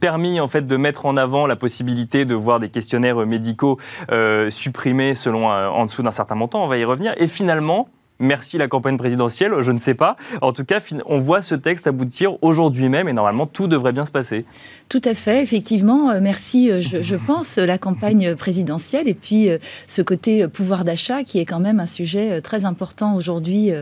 permis 0.00 0.40
en 0.40 0.48
fait 0.48 0.66
de 0.66 0.76
mettre 0.76 1.06
en 1.06 1.16
avant 1.16 1.46
la 1.46 1.56
possibilité 1.56 2.24
de 2.24 2.34
voir 2.34 2.60
des 2.60 2.70
questionnaires 2.70 3.16
médicaux 3.26 3.78
euh, 4.10 4.50
supprimés 4.50 5.14
selon 5.14 5.50
euh, 5.50 5.68
en 5.68 5.86
dessous 5.86 6.02
d'un 6.02 6.12
certain 6.12 6.34
montant. 6.34 6.64
On 6.64 6.68
va 6.68 6.78
y 6.78 6.84
revenir. 6.84 7.14
Et 7.16 7.26
finalement, 7.26 7.88
Merci 8.20 8.58
la 8.58 8.68
campagne 8.68 8.96
présidentielle, 8.96 9.52
je 9.60 9.72
ne 9.72 9.78
sais 9.78 9.94
pas. 9.94 10.16
En 10.40 10.52
tout 10.52 10.64
cas, 10.64 10.78
on 11.06 11.18
voit 11.18 11.42
ce 11.42 11.56
texte 11.56 11.88
aboutir 11.88 12.40
aujourd'hui 12.42 12.88
même 12.88 13.08
et 13.08 13.12
normalement 13.12 13.46
tout 13.46 13.66
devrait 13.66 13.92
bien 13.92 14.04
se 14.04 14.12
passer. 14.12 14.44
Tout 14.88 15.00
à 15.04 15.14
fait, 15.14 15.42
effectivement. 15.42 16.10
Euh, 16.10 16.20
merci, 16.22 16.70
euh, 16.70 16.80
je, 16.80 17.16
pense, 17.16 17.56
la 17.56 17.76
campagne 17.76 18.36
présidentielle 18.36 19.08
et 19.08 19.14
puis 19.14 19.50
euh, 19.50 19.58
ce 19.88 20.00
côté 20.00 20.46
pouvoir 20.46 20.84
d'achat 20.84 21.24
qui 21.24 21.40
est 21.40 21.44
quand 21.44 21.58
même 21.58 21.80
un 21.80 21.86
sujet 21.86 22.40
très 22.40 22.66
important 22.66 23.16
aujourd'hui 23.16 23.72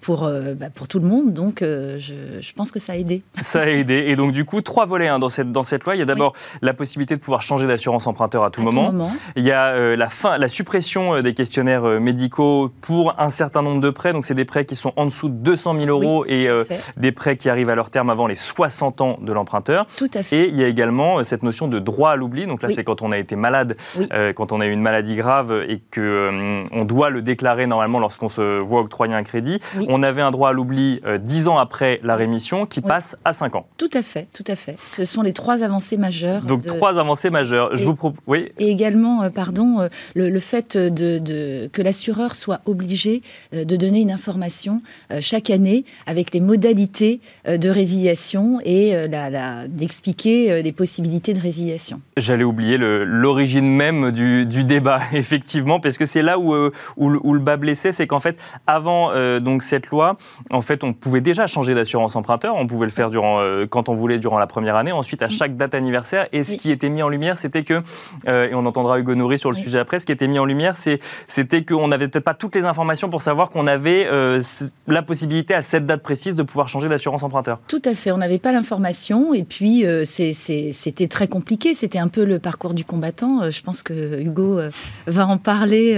pour, 0.00 0.30
bah, 0.56 0.66
pour 0.72 0.86
tout 0.86 1.00
le 1.00 1.06
monde. 1.06 1.32
Donc, 1.32 1.60
je, 1.60 2.52
pense 2.54 2.70
que 2.70 2.78
ça 2.78 2.92
a 2.92 2.96
aidé. 2.96 3.22
Ça 3.40 3.62
a 3.62 3.66
aidé. 3.66 4.04
Et 4.06 4.14
donc, 4.14 4.32
du 4.32 4.44
coup, 4.44 4.60
trois 4.60 4.86
volets 4.86 5.08
hein, 5.08 5.18
dans, 5.18 5.28
cette, 5.28 5.50
dans 5.50 5.64
cette 5.64 5.82
loi. 5.84 5.96
Il 5.96 5.98
y 5.98 6.02
a 6.02 6.06
d'abord 6.06 6.34
la 6.62 6.74
possibilité 6.74 7.16
de 7.16 7.20
pouvoir 7.20 7.42
changer 7.42 7.66
d'assurance 7.66 8.06
emprunteur 8.06 8.44
à 8.44 8.50
tout, 8.50 8.62
moment. 8.62 8.92
Il 9.34 9.42
y 9.42 9.50
a 9.50 9.96
la, 9.96 10.08
fin, 10.08 10.38
la 10.38 10.48
suppression 10.48 11.22
des 11.22 11.34
questionnaires 11.34 11.82
médicaux 12.00 12.70
pour 12.80 13.18
un 13.18 13.30
certain 13.30 13.63
nombre 13.64 13.80
de 13.80 13.90
prêts. 13.90 14.12
Donc, 14.12 14.26
c'est 14.26 14.34
des 14.34 14.44
prêts 14.44 14.64
qui 14.64 14.76
sont 14.76 14.92
en 14.96 15.06
dessous 15.06 15.28
de 15.28 15.34
200 15.34 15.74
000 15.74 15.86
euros 15.86 16.24
et 16.26 16.48
euh, 16.48 16.64
des 16.96 17.12
prêts 17.12 17.36
qui 17.36 17.48
arrivent 17.48 17.70
à 17.70 17.74
leur 17.74 17.90
terme 17.90 18.10
avant 18.10 18.26
les 18.26 18.34
60 18.34 19.00
ans 19.00 19.18
de 19.20 19.32
l'emprunteur. 19.32 19.86
Tout 19.96 20.10
à 20.14 20.22
fait. 20.22 20.36
Et 20.36 20.48
il 20.48 20.56
y 20.56 20.64
a 20.64 20.68
également 20.68 21.18
euh, 21.18 21.24
cette 21.24 21.42
notion 21.42 21.68
de 21.68 21.78
droit 21.78 22.10
à 22.10 22.16
l'oubli. 22.16 22.46
Donc 22.46 22.62
là, 22.62 22.68
c'est 22.70 22.84
quand 22.84 23.02
on 23.02 23.12
a 23.12 23.18
été 23.18 23.36
malade, 23.36 23.76
euh, 24.12 24.32
quand 24.32 24.52
on 24.52 24.60
a 24.60 24.66
eu 24.66 24.70
une 24.70 24.80
maladie 24.80 25.16
grave 25.16 25.64
et 25.68 25.80
que 25.90 26.64
on 26.72 26.84
doit 26.84 27.10
le 27.10 27.22
déclarer 27.22 27.66
normalement 27.66 27.98
lorsqu'on 27.98 28.28
se 28.28 28.60
voit 28.60 28.80
octroyer 28.80 29.14
un 29.14 29.22
crédit. 29.22 29.60
On 29.88 30.02
avait 30.02 30.22
un 30.22 30.30
droit 30.30 30.50
à 30.50 30.52
l'oubli 30.52 31.00
10 31.20 31.48
ans 31.48 31.58
après 31.58 32.00
la 32.02 32.16
rémission 32.16 32.66
qui 32.66 32.80
passe 32.80 33.16
à 33.24 33.32
5 33.32 33.56
ans. 33.56 33.66
Tout 33.76 33.90
à 33.92 34.02
fait, 34.02 34.28
tout 34.32 34.44
à 34.46 34.54
fait. 34.54 34.76
Ce 34.84 35.04
sont 35.04 35.22
les 35.22 35.32
trois 35.32 35.62
avancées 35.62 35.96
majeures. 35.96 36.42
Donc 36.42 36.66
trois 36.66 36.98
avancées 36.98 37.30
majeures. 37.30 37.76
Je 37.76 37.84
vous 37.84 37.94
propose. 37.94 38.20
Oui. 38.26 38.52
Et 38.58 38.68
également, 38.68 39.30
pardon, 39.30 39.88
le, 40.14 40.38
fait 40.38 40.76
de, 40.76 41.18
de 41.18 41.68
que 41.72 41.82
l'assureur 41.82 42.36
soit 42.36 42.60
obligé 42.66 43.22
de 43.62 43.76
donner 43.76 44.00
une 44.00 44.10
information 44.10 44.82
euh, 45.10 45.18
chaque 45.20 45.50
année 45.50 45.84
avec 46.06 46.32
les 46.32 46.40
modalités 46.40 47.20
euh, 47.46 47.58
de 47.58 47.68
résiliation 47.68 48.58
et 48.64 48.94
euh, 48.94 49.06
la, 49.06 49.68
d'expliquer 49.68 50.62
les 50.62 50.72
possibilités 50.72 51.34
de 51.34 51.40
résiliation. 51.40 52.00
J'allais 52.16 52.44
oublier 52.44 52.76
l'origine 52.78 53.68
même 53.68 54.10
du, 54.10 54.64
débat, 54.64 55.00
effectivement, 55.12 55.80
parce 55.80 55.98
que 55.98 56.06
c'est 56.06 56.22
là 56.22 56.38
où, 56.38 56.54
où, 56.96 57.34
le 57.34 57.38
bas 57.38 57.56
blessé, 57.56 57.92
c'est 57.92 58.06
qu'en 58.06 58.20
fait, 58.20 58.38
avant 58.66 59.12
donc 59.40 59.62
cette 59.62 59.88
loi, 59.88 60.16
en 60.50 60.60
fait, 60.60 60.84
on 60.84 60.92
pouvait 60.92 61.20
déjà 61.20 61.46
changer 61.46 61.74
d'assurance 61.74 62.16
emprunteur, 62.16 62.54
on 62.56 62.66
pouvait 62.66 62.86
le 62.86 62.92
faire 62.92 63.10
durant, 63.10 63.40
quand 63.68 63.88
on 63.88 63.94
voulait 63.94 64.18
durant 64.18 64.38
la 64.38 64.46
première 64.46 64.76
année, 64.76 64.92
ensuite 64.92 65.22
à 65.22 65.28
chaque 65.28 65.56
date 65.56 65.74
anniversaire, 65.74 66.28
et 66.32 66.42
ce 66.42 66.56
qui 66.56 66.70
était 66.70 66.88
mis 66.88 67.02
en 67.02 67.08
lumière, 67.08 67.38
c'était 67.38 67.64
que, 67.64 67.82
et 68.26 68.54
on 68.54 68.66
entendra 68.66 68.98
Hugo 68.98 69.14
Nourri 69.14 69.38
sur 69.38 69.50
le 69.50 69.56
sujet 69.56 69.78
après, 69.78 69.98
ce 69.98 70.06
qui 70.06 70.12
était 70.12 70.28
mis 70.28 70.38
en 70.38 70.44
lumière, 70.44 70.76
c'était 70.76 71.64
qu'on 71.64 71.88
n'avait 71.88 72.08
peut-être 72.08 72.24
pas 72.24 72.34
toutes 72.34 72.54
les 72.54 72.64
informations 72.64 73.10
pour 73.10 73.22
savoir 73.22 73.43
qu'on 73.50 73.66
avait 73.66 74.06
euh, 74.06 74.42
la 74.86 75.02
possibilité 75.02 75.54
à 75.54 75.62
cette 75.62 75.86
date 75.86 76.02
précise 76.02 76.34
de 76.34 76.42
pouvoir 76.42 76.68
changer 76.68 76.88
d'assurance 76.88 77.22
emprunteur. 77.22 77.60
Tout 77.68 77.82
à 77.84 77.94
fait, 77.94 78.10
on 78.12 78.18
n'avait 78.18 78.38
pas 78.38 78.52
l'information 78.52 79.34
et 79.34 79.44
puis 79.44 79.86
euh, 79.86 80.04
c'était 80.04 81.08
très 81.08 81.28
compliqué, 81.28 81.74
c'était 81.74 81.98
un 81.98 82.08
peu 82.08 82.24
le 82.24 82.38
parcours 82.38 82.74
du 82.74 82.84
combattant. 82.84 83.42
Euh, 83.42 83.50
je 83.50 83.62
pense 83.62 83.82
que 83.82 84.20
Hugo 84.20 84.60
va 85.06 85.26
en 85.26 85.38
parler 85.38 85.96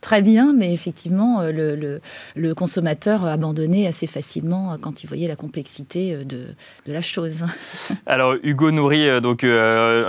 très 0.00 0.22
bien, 0.22 0.52
mais 0.56 0.72
effectivement, 0.72 1.42
le, 1.42 2.00
le, 2.36 2.54
consommateur 2.54 3.24
abandonnait 3.24 3.86
assez 3.86 4.06
facilement 4.06 4.76
quand 4.80 5.02
il 5.02 5.06
voyait 5.06 5.26
la 5.26 5.36
complexité 5.36 6.24
de, 6.24 6.46
de 6.86 6.92
la 6.92 7.00
chose. 7.00 7.44
Alors 8.06 8.34
Hugo 8.42 8.70
Nourri, 8.70 9.20
donc 9.20 9.46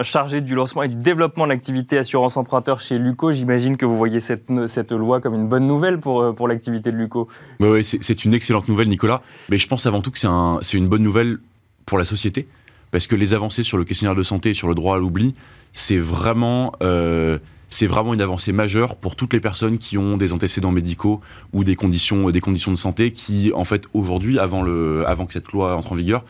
chargé 0.01 0.41
du 0.41 0.55
lancement 0.55 0.83
et 0.83 0.87
du 0.89 0.95
développement 0.95 1.45
de 1.45 1.49
l'activité 1.51 1.97
assurance 1.97 2.37
emprunteur 2.37 2.79
chez 2.79 2.97
Luco, 2.97 3.31
j'imagine 3.31 3.77
que 3.77 3.85
vous 3.85 3.97
voyez 3.97 4.19
cette, 4.19 4.49
cette 4.67 4.91
loi 4.91 5.21
comme 5.21 5.33
une 5.33 5.47
bonne 5.47 5.67
nouvelle 5.67 5.99
pour, 5.99 6.33
pour 6.35 6.47
l'activité 6.51 6.91
de 6.91 6.97
Luco. 6.97 7.27
Oui, 7.59 7.83
c'est 7.83 8.25
une 8.25 8.33
excellente 8.33 8.67
nouvelle, 8.67 8.89
Nicolas. 8.89 9.21
Mais 9.49 9.57
je 9.57 9.67
pense 9.67 9.85
avant 9.85 10.01
tout 10.01 10.11
que 10.11 10.19
c'est 10.19 10.77
une 10.77 10.87
bonne 10.87 11.03
nouvelle 11.03 11.39
pour 11.85 11.97
la 11.97 12.05
société, 12.05 12.47
parce 12.91 13.07
que 13.07 13.15
les 13.15 13.33
avancées 13.33 13.63
sur 13.63 13.77
le 13.77 13.83
questionnaire 13.83 14.15
de 14.15 14.23
santé 14.23 14.51
et 14.51 14.53
sur 14.53 14.67
le 14.67 14.75
droit 14.75 14.95
à 14.95 14.99
l'oubli, 14.99 15.33
c'est 15.73 15.97
vraiment, 15.97 16.73
euh, 16.81 17.39
une 18.13 18.21
avancée 18.21 18.51
majeure 18.51 18.97
pour 18.97 19.15
toutes 19.15 19.33
les 19.33 19.39
personnes 19.39 19.77
qui 19.77 19.97
ont 19.97 20.17
des 20.17 20.33
antécédents 20.33 20.71
médicaux 20.71 21.21
ou 21.53 21.63
des 21.63 21.75
conditions, 21.75 22.29
de 22.29 22.75
santé 22.75 23.11
qui, 23.13 23.51
en 23.53 23.65
fait, 23.65 23.85
aujourd'hui, 23.93 24.39
avant 24.39 24.63
que 24.63 25.33
cette 25.33 25.51
loi 25.51 25.75
entre 25.75 25.93
en 25.93 25.95
vigueur, 25.95 26.23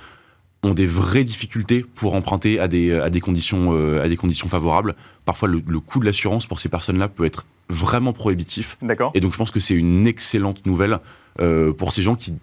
ont 0.63 0.73
des 0.73 0.85
vraies 0.85 1.23
difficultés 1.23 1.85
pour 1.95 2.13
emprunter 2.13 2.59
à 2.59 2.67
des, 2.67 2.93
à 2.93 3.09
des, 3.09 3.19
conditions, 3.19 3.69
euh, 3.73 4.03
à 4.03 4.09
des 4.09 4.17
conditions 4.17 4.47
favorables. 4.47 4.95
Parfois, 5.25 5.47
le, 5.47 5.61
le 5.65 5.79
coût 5.79 5.99
de 5.99 6.05
l'assurance 6.05 6.45
pour 6.45 6.59
ces 6.59 6.69
personnes-là 6.69 7.07
peut 7.07 7.25
être 7.25 7.45
vraiment 7.69 8.13
prohibitif. 8.13 8.77
D'accord. 8.81 9.11
Et 9.15 9.19
donc, 9.21 9.33
je 9.33 9.37
pense 9.37 9.51
que 9.51 9.59
c'est 9.59 9.73
une 9.73 10.05
excellente 10.05 10.65
nouvelle 10.65 10.99
euh, 11.39 11.73
pour 11.73 11.93
ces 11.93 12.01
gens 12.01 12.15
qui 12.15 12.35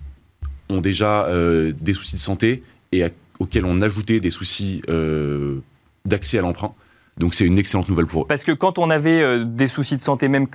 ont 0.69 0.81
déjà 0.81 1.27
euh, 1.27 1.73
des 1.81 1.95
soucis 1.95 2.17
de 2.17 2.21
santé 2.21 2.63
et 2.93 3.05
auxquels 3.39 3.65
on 3.65 3.81
ajoutait 3.81 4.21
des 4.21 4.31
soucis 4.31 4.83
d'accès 6.05 6.39
à 6.39 6.41
l'emprunt. 6.41 6.75
Donc 7.19 7.35
c'est 7.35 7.45
une 7.45 7.59
excellente 7.59 7.89
nouvelle 7.89 8.07
pour 8.07 8.23
eux. 8.23 8.27
Parce 8.29 8.45
que 8.45 8.53
quand 8.53 8.79
on 8.79 8.91
avait 8.91 9.21
euh, 9.23 9.45
des 9.45 9.67
soucis 9.67 9.97
de 9.97 10.03
santé 10.03 10.29
même 10.29 10.47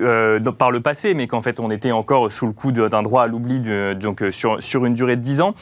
euh, 0.00 0.40
par 0.52 0.70
le 0.70 0.80
passé, 0.80 1.14
mais 1.14 1.26
qu'en 1.26 1.42
fait 1.42 1.60
on 1.60 1.70
était 1.70 1.92
encore 1.92 2.30
sous 2.30 2.46
le 2.46 2.52
coup 2.52 2.72
d'un 2.72 3.02
droit 3.02 3.22
à 3.22 3.26
l'oubli 3.26 3.60
donc 3.96 4.22
euh, 4.22 4.30
sur, 4.30 4.62
sur 4.62 4.84
une 4.84 4.94
durée 4.94 5.16
de 5.16 5.22
10 5.22 5.40
ans, 5.40 5.54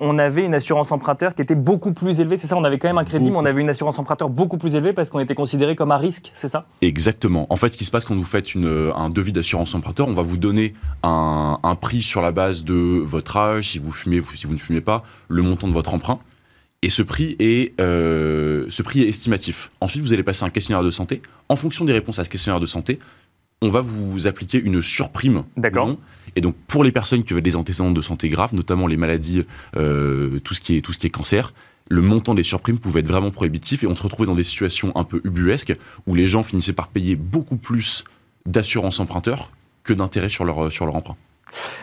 on 0.00 0.18
avait 0.18 0.44
une 0.44 0.54
assurance 0.54 0.92
emprunteur 0.92 1.34
qui 1.34 1.42
était 1.42 1.54
beaucoup 1.54 1.92
plus 1.92 2.20
élevée. 2.20 2.36
C'est 2.36 2.46
ça, 2.46 2.56
on 2.56 2.64
avait 2.64 2.78
quand 2.78 2.88
même 2.88 2.98
un 2.98 3.04
crédit, 3.04 3.30
mais 3.30 3.36
on 3.36 3.44
avait 3.44 3.60
une 3.60 3.68
assurance 3.68 3.98
emprunteur 3.98 4.28
beaucoup 4.28 4.58
plus 4.58 4.74
élevée 4.74 4.92
parce 4.92 5.10
qu'on 5.10 5.20
était 5.20 5.34
considéré 5.34 5.76
comme 5.76 5.90
à 5.90 5.98
risque, 5.98 6.30
c'est 6.34 6.48
ça? 6.48 6.66
Exactement. 6.82 7.46
En 7.50 7.56
fait, 7.56 7.72
ce 7.72 7.78
qui 7.78 7.84
se 7.84 7.90
passe 7.90 8.04
quand 8.04 8.14
vous 8.14 8.24
faites 8.24 8.54
une, 8.54 8.92
un 8.94 9.10
devis 9.10 9.32
d'assurance 9.32 9.74
emprunteur, 9.74 10.08
on 10.08 10.14
va 10.14 10.22
vous 10.22 10.38
donner 10.38 10.74
un, 11.02 11.58
un 11.62 11.74
prix 11.74 12.02
sur 12.02 12.22
la 12.22 12.32
base 12.32 12.64
de 12.64 12.74
votre 12.74 13.36
âge, 13.36 13.70
si 13.70 13.78
vous 13.78 13.92
fumez, 13.92 14.20
si 14.34 14.46
vous 14.46 14.54
ne 14.54 14.58
fumez 14.58 14.80
pas, 14.80 15.04
le 15.28 15.42
montant 15.42 15.68
de 15.68 15.72
votre 15.72 15.94
emprunt. 15.94 16.18
Et 16.84 16.90
ce 16.90 17.00
prix 17.00 17.34
est, 17.38 17.72
euh, 17.80 18.66
ce 18.68 18.82
prix 18.82 19.00
est 19.00 19.08
estimatif. 19.08 19.70
Ensuite, 19.80 20.02
vous 20.02 20.12
allez 20.12 20.22
passer 20.22 20.44
un 20.44 20.50
questionnaire 20.50 20.84
de 20.84 20.90
santé. 20.90 21.22
En 21.48 21.56
fonction 21.56 21.86
des 21.86 21.94
réponses 21.94 22.18
à 22.18 22.24
ce 22.24 22.28
questionnaire 22.28 22.60
de 22.60 22.66
santé, 22.66 22.98
on 23.62 23.70
va 23.70 23.80
vous 23.80 24.26
appliquer 24.26 24.60
une 24.60 24.82
surprime. 24.82 25.44
D'accord. 25.56 25.96
Et 26.36 26.42
donc, 26.42 26.54
pour 26.66 26.84
les 26.84 26.92
personnes 26.92 27.22
qui 27.22 27.32
ont 27.32 27.38
des 27.38 27.56
antécédents 27.56 27.90
de 27.90 28.02
santé 28.02 28.28
graves, 28.28 28.54
notamment 28.54 28.86
les 28.86 28.98
maladies, 28.98 29.46
euh, 29.78 30.38
tout, 30.40 30.52
ce 30.52 30.60
qui 30.60 30.76
est, 30.76 30.82
tout 30.82 30.92
ce 30.92 30.98
qui 30.98 31.06
est 31.06 31.10
cancer, 31.10 31.54
le 31.88 32.02
montant 32.02 32.34
des 32.34 32.42
surprimes 32.42 32.78
pouvait 32.78 33.00
être 33.00 33.08
vraiment 33.08 33.30
prohibitif 33.30 33.82
et 33.82 33.86
on 33.86 33.96
se 33.96 34.02
retrouvait 34.02 34.26
dans 34.26 34.34
des 34.34 34.42
situations 34.42 34.92
un 34.94 35.04
peu 35.04 35.22
ubuesques 35.24 35.74
où 36.06 36.14
les 36.14 36.26
gens 36.26 36.42
finissaient 36.42 36.74
par 36.74 36.88
payer 36.88 37.16
beaucoup 37.16 37.56
plus 37.56 38.04
d'assurance 38.44 39.00
emprunteur 39.00 39.52
que 39.84 39.94
d'intérêt 39.94 40.28
sur 40.28 40.44
leur, 40.44 40.70
sur 40.70 40.84
leur 40.84 40.96
emprunt. 40.96 41.16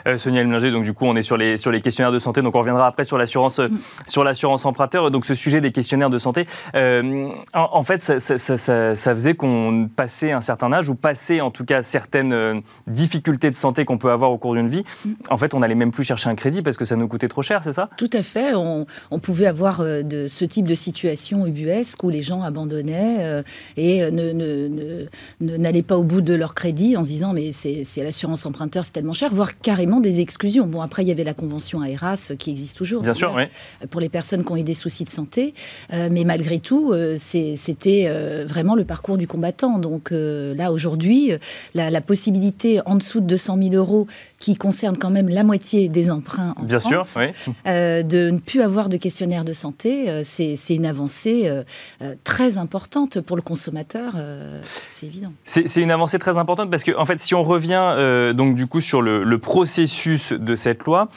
Euh, 0.07 0.17
Sonia 0.17 0.41
Elminger, 0.41 0.71
donc 0.71 0.83
du 0.83 0.93
coup, 0.93 1.05
on 1.05 1.15
est 1.15 1.21
sur 1.21 1.37
les, 1.37 1.57
sur 1.57 1.71
les 1.71 1.81
questionnaires 1.81 2.11
de 2.11 2.19
santé, 2.19 2.41
donc 2.41 2.55
on 2.55 2.59
reviendra 2.59 2.87
après 2.87 3.03
sur 3.03 3.17
l'assurance 3.17 3.59
euh, 3.59 3.67
sur 4.07 4.23
l'assurance 4.23 4.65
emprunteur. 4.65 5.11
Donc 5.11 5.25
ce 5.25 5.35
sujet 5.35 5.61
des 5.61 5.71
questionnaires 5.71 6.09
de 6.09 6.19
santé, 6.19 6.47
euh, 6.75 7.29
en, 7.53 7.83
fait, 7.83 7.99
ça, 8.01 9.15
faisait 9.15 9.33
qu'on 9.35 9.89
passait 9.95 10.31
un 10.31 10.41
certain 10.41 10.71
âge 10.71 10.89
ou 10.89 10.95
passait 10.95 11.41
en 11.41 11.51
tout 11.51 11.65
cas 11.65 11.83
certaines 11.83 12.61
difficultés 12.87 13.49
de 13.49 13.55
santé 13.55 13.85
qu'on 13.85 13.97
peut 13.97 14.11
avoir 14.11 14.31
au 14.31 14.37
cours 14.37 14.55
d'une 14.55 14.67
vie. 14.67 14.83
En 15.29 15.37
fait, 15.37 15.53
on 15.53 15.59
n'allait 15.59 15.75
même 15.75 15.91
plus 15.91 16.03
chercher 16.03 16.29
un 16.29 16.35
crédit 16.35 16.61
parce 16.61 16.77
que 16.77 16.85
ça 16.85 16.95
nous 16.95 17.07
coûtait 17.07 17.27
trop 17.27 17.41
cher, 17.41 17.61
c'est 17.63 17.73
ça? 17.73 17.89
Tout 17.97 18.09
à 18.13 18.23
fait. 18.23 18.53
On, 18.55 18.85
pouvait 19.21 19.45
avoir 19.45 19.83
de 19.83 20.27
ce 20.27 20.45
type 20.45 20.65
de 20.65 20.73
situation 20.73 21.45
ubuesque 21.45 22.03
où 22.03 22.09
les 22.09 22.23
gens 22.23 22.41
abandonnaient 22.41 23.43
et 23.77 24.09
ne, 24.09 25.07
n'allaient 25.39 25.81
pas 25.83 25.97
au 25.97 26.03
bout 26.03 26.21
de 26.21 26.33
leur 26.33 26.55
crédit 26.55 26.97
en 26.97 27.03
se 27.03 27.09
disant 27.09 27.33
mais 27.33 27.51
c'est, 27.51 28.03
l'assurance 28.03 28.45
emprunteur, 28.45 28.83
c'est 28.85 28.91
tellement 28.91 29.13
cher, 29.13 29.29
voire 29.33 29.59
carrément 29.61 29.99
des 29.99 30.21
exclusions. 30.21 30.65
Bon, 30.65 30.81
après, 30.81 31.03
il 31.03 31.07
y 31.07 31.11
avait 31.11 31.23
la 31.23 31.33
convention 31.33 31.83
AERAS 31.83 32.33
qui 32.37 32.49
existe 32.49 32.77
toujours. 32.77 33.01
Bien 33.01 33.13
sûr, 33.13 33.33
oui. 33.35 33.43
Pour 33.89 34.01
les 34.01 34.09
personnes 34.09 34.43
qui 34.43 34.51
ont 34.51 34.57
eu 34.57 34.63
des 34.63 34.73
soucis 34.73 35.03
de 35.03 35.09
santé. 35.09 35.53
Euh, 35.93 36.09
mais 36.11 36.23
malgré 36.23 36.59
tout, 36.59 36.91
euh, 36.91 37.15
c'était 37.17 38.05
euh, 38.07 38.45
vraiment 38.47 38.75
le 38.75 38.85
parcours 38.85 39.17
du 39.17 39.27
combattant. 39.27 39.79
Donc 39.79 40.09
là, 40.11 40.71
aujourd'hui, 40.71 41.31
la, 41.73 42.01
possibilité 42.01 42.81
en 42.85 42.95
dessous 42.95 43.19
de 43.21 43.27
200 43.27 43.57
000 43.61 43.75
euros, 43.75 44.07
qui 44.41 44.55
concerne 44.55 44.97
quand 44.97 45.11
même 45.11 45.29
la 45.29 45.43
moitié 45.43 45.87
des 45.87 46.09
emprunts 46.09 46.55
en 46.57 46.63
Bien 46.63 46.79
sûr, 46.79 47.05
oui. 47.15 47.27
de 47.65 48.31
ne 48.31 48.39
plus 48.39 48.61
avoir 48.61 48.89
de 48.89 48.97
questionnaire 48.97 49.45
de 49.45 49.53
santé, 49.53 50.21
c'est 50.23 50.75
une 50.75 50.85
avancée 50.85 51.49
très 52.23 52.57
importante 52.57 53.21
pour 53.21 53.35
le 53.35 53.43
consommateur. 53.43 54.15
c'est 54.63 55.05
évident. 55.05 55.31
C'est 55.45 55.81
une 55.81 55.91
avancée 55.91 56.17
très 56.17 56.37
importante 56.37 56.71
parce 56.71 56.83
que, 56.83 56.97
en 56.97 57.05
fait, 57.05 57.19
si 57.19 57.35
on 57.35 57.43
revient 57.43 58.33
donc 58.35 58.55
du 58.55 58.65
coup 58.65 58.81
sur 58.81 59.01
le, 59.01 59.23
le 59.23 59.37
processus 59.37 60.33
de 60.33 60.55
cette 60.55 60.83
loi, 60.83 61.07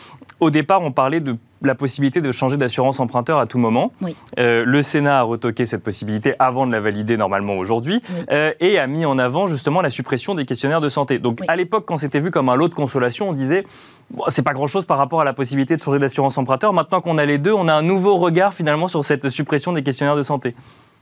au 0.40 0.50
départ, 0.50 0.82
on 0.82 0.92
parlait 0.92 1.20
de 1.20 1.36
la 1.64 1.74
possibilité 1.74 2.20
de 2.20 2.32
changer 2.32 2.56
d'assurance 2.56 3.00
emprunteur 3.00 3.38
à 3.38 3.46
tout 3.46 3.58
moment. 3.58 3.92
Euh, 4.38 4.64
le 4.66 4.82
Sénat 4.82 5.18
a 5.18 5.22
retoqué 5.22 5.66
cette 5.66 5.82
possibilité 5.82 6.34
avant 6.38 6.66
de 6.66 6.72
la 6.72 6.80
valider 6.80 7.16
normalement 7.16 7.54
aujourd'hui 7.54 8.02
euh, 8.30 8.52
et 8.60 8.78
a 8.78 8.86
mis 8.86 9.04
en 9.04 9.18
avant 9.18 9.46
justement 9.46 9.80
la 9.80 9.90
suppression 9.90 10.34
des 10.34 10.44
questionnaires 10.44 10.80
de 10.80 10.88
santé. 10.88 11.18
Donc 11.18 11.40
à 11.48 11.56
l'époque, 11.56 11.84
quand 11.86 11.98
c'était 11.98 12.20
vu 12.20 12.30
comme 12.30 12.48
un 12.48 12.56
lot 12.56 12.68
de 12.68 12.74
consolation, 12.74 13.30
on 13.30 13.32
disait 13.32 13.64
bon, 14.10 14.24
c'est 14.28 14.42
pas 14.42 14.54
grand 14.54 14.66
chose 14.66 14.84
par 14.84 14.98
rapport 14.98 15.20
à 15.20 15.24
la 15.24 15.32
possibilité 15.32 15.76
de 15.76 15.80
changer 15.80 15.98
d'assurance 15.98 16.38
emprunteur. 16.38 16.72
Maintenant 16.72 17.00
qu'on 17.00 17.18
a 17.18 17.24
les 17.24 17.38
deux, 17.38 17.52
on 17.52 17.68
a 17.68 17.74
un 17.74 17.82
nouveau 17.82 18.16
regard 18.16 18.54
finalement 18.54 18.88
sur 18.88 19.04
cette 19.04 19.28
suppression 19.28 19.72
des 19.72 19.82
questionnaires 19.82 20.16
de 20.16 20.22
santé. 20.22 20.54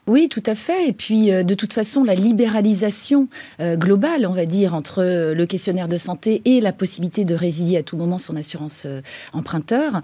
Oui, 0.08 0.28
tout 0.28 0.42
à 0.46 0.56
fait. 0.56 0.88
Et 0.88 0.92
puis, 0.92 1.30
euh, 1.30 1.44
de 1.44 1.54
toute 1.54 1.72
façon, 1.72 2.02
la 2.02 2.16
libéralisation 2.16 3.28
euh, 3.60 3.76
globale, 3.76 4.26
on 4.26 4.32
va 4.32 4.46
dire, 4.46 4.74
entre 4.74 5.00
euh, 5.00 5.32
le 5.32 5.46
questionnaire 5.46 5.86
de 5.86 5.96
santé 5.96 6.42
et 6.44 6.60
la 6.60 6.72
possibilité 6.72 7.24
de 7.24 7.36
résilier 7.36 7.76
à 7.76 7.82
tout 7.84 7.96
moment 7.96 8.18
son 8.18 8.36
assurance 8.36 8.86
emprunteur, 9.32 10.02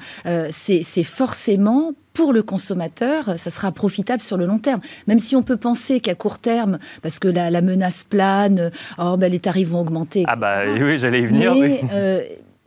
c'est 0.51 1.03
forcément 1.03 1.93
pour 2.13 2.33
le 2.33 2.43
consommateur, 2.43 3.39
ça 3.39 3.51
sera 3.51 3.71
profitable 3.73 4.23
sur 4.23 4.37
le 4.37 4.47
long 4.47 4.59
terme. 4.59 4.81
Même 5.07 5.21
si 5.21 5.37
on 5.37 5.43
peut 5.43 5.57
penser 5.57 6.01
qu'à 6.01 6.15
court 6.15 6.39
terme, 6.39 6.79
parce 7.03 7.19
que 7.19 7.29
la, 7.29 7.61
menace 7.61 8.05
plane, 8.05 8.71
oh, 8.99 9.17
ben, 9.17 9.31
les 9.31 9.39
tarifs 9.39 9.69
vont 9.69 9.81
augmenter. 9.81 10.25
Ah 10.27 10.37
bah 10.37 10.63
oui, 10.67 10.99
j'allais 10.99 11.21
y 11.21 11.27
venir. 11.27 11.55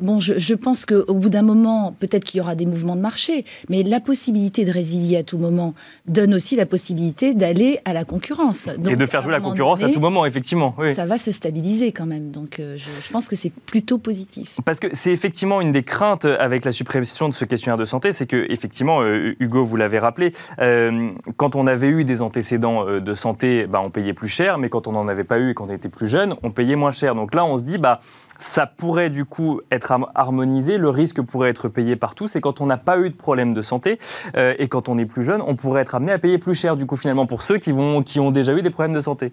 Bon, 0.02 0.20
je, 0.20 0.54
pense 0.56 0.86
qu'au 0.86 1.14
bout 1.14 1.30
d'un 1.30 1.42
moment, 1.42 1.96
peut-être 2.00 2.24
qu'il 2.24 2.40
y 2.40 2.42
aura 2.42 2.56
des 2.56 2.66
mouvements 2.66 2.96
de 2.96 3.02
marché, 3.02 3.46
mais 3.70 3.84
la 3.84 4.00
possibilité 4.00 4.66
de 4.66 4.72
résilier 4.72 5.18
à 5.18 5.24
tout 5.24 5.38
moment 5.38 5.74
donne 6.08 6.34
aussi 6.34 6.56
la 6.56 6.66
possibilité 6.66 7.34
d'aller 7.34 7.80
à 7.86 7.94
la 7.94 8.04
concurrence. 8.04 8.68
et 8.68 8.96
de 8.96 9.06
faire 9.06 9.22
jouer 9.22 9.32
la 9.32 9.40
concurrence 9.40 9.84
à 9.84 9.90
tout 9.90 10.00
moment, 10.00 10.26
effectivement. 10.26 10.76
Ça 10.96 11.06
va 11.06 11.18
se 11.18 11.32
stabiliser 11.32 11.92
quand 11.92 12.06
même. 12.06 12.32
Donc, 12.32 12.60
euh, 12.60 12.78
je, 12.78 13.12
pense 13.12 13.28
que 13.28 13.36
c'est 13.36 13.52
plutôt 13.52 13.98
positif. 13.98 14.58
Parce 14.66 14.80
que 14.80 14.88
c'est 14.94 15.12
effectivement 15.12 15.62
une 15.62 15.72
des 15.72 15.84
craintes 15.84 16.26
avec 16.26 16.66
la 16.66 16.72
suppression 16.72 17.30
de 17.30 17.34
ce 17.34 17.46
questionnaire 17.46 17.78
de 17.78 17.86
santé, 17.86 18.12
c'est 18.12 18.26
que, 18.26 18.46
effectivement, 18.50 19.02
euh, 19.02 19.36
Hugo, 19.40 19.64
vous 19.64 19.76
l'avez 19.76 20.00
rappelé, 20.00 20.34
euh, 20.60 21.12
quand 21.38 21.56
on 21.56 21.68
avait 21.68 21.88
eu 21.88 22.04
des 22.04 22.22
antécédents 22.22 22.86
de 22.86 23.16
santé, 23.16 23.68
bah, 23.68 23.82
on 23.84 23.90
payait 23.90 24.14
plus 24.14 24.30
cher, 24.30 24.58
mais 24.58 24.70
quand 24.70 24.88
on 24.88 24.94
n'en 24.94 25.08
avait 25.08 25.24
pas 25.24 25.40
eu 25.40 25.52
et 25.52 25.54
qu'on 25.54 25.70
était 25.70 25.90
plus 25.90 26.08
jeune, 26.08 26.36
on 26.44 26.52
payait 26.52 26.76
moins 26.76 26.92
cher. 26.92 27.16
Donc 27.16 27.36
là, 27.36 27.46
on 27.46 27.58
se 27.58 27.64
dit, 27.64 27.78
bah, 27.78 28.00
ça 28.44 28.66
pourrait 28.66 29.10
du 29.10 29.26
coup 29.26 29.62
être 29.72 29.94
harmonisé, 30.16 30.78
le 30.78 30.90
risque 30.90 31.22
pourrait 31.22 31.50
être 31.50 31.70
payé 31.70 31.96
par 31.96 32.16
tous, 32.16 32.36
et 32.36 32.42
quand 32.42 32.62
on 32.62 32.66
n'a 32.66 32.78
pas 32.78 33.00
eu 33.00 33.10
de 33.10 33.16
problème 33.16 33.54
de 33.54 33.62
santé, 33.62 34.00
euh, 34.38 34.54
et 34.60 34.68
quand 34.68 34.90
on 34.90 34.98
est 34.98 35.06
plus 35.06 35.24
jeune, 35.24 35.42
on 35.46 35.56
pourrait 35.56 35.82
être 35.82 35.96
amené 35.96 36.12
à 36.12 36.20
payer 36.20 36.38
plus 36.38 36.56
cher 36.56 36.76
du 36.76 36.86
coup 36.86 36.96
finalement 36.96 37.26
pour 37.26 37.44
ceux 37.44 37.58
qui, 37.58 37.72
vont, 37.72 38.04
qui 38.04 38.20
ont 38.20 38.32
déjà 38.32 38.54
eu 38.54 38.62
des 38.62 38.70
problèmes 38.70 38.94
de 38.94 39.02
santé. 39.02 39.32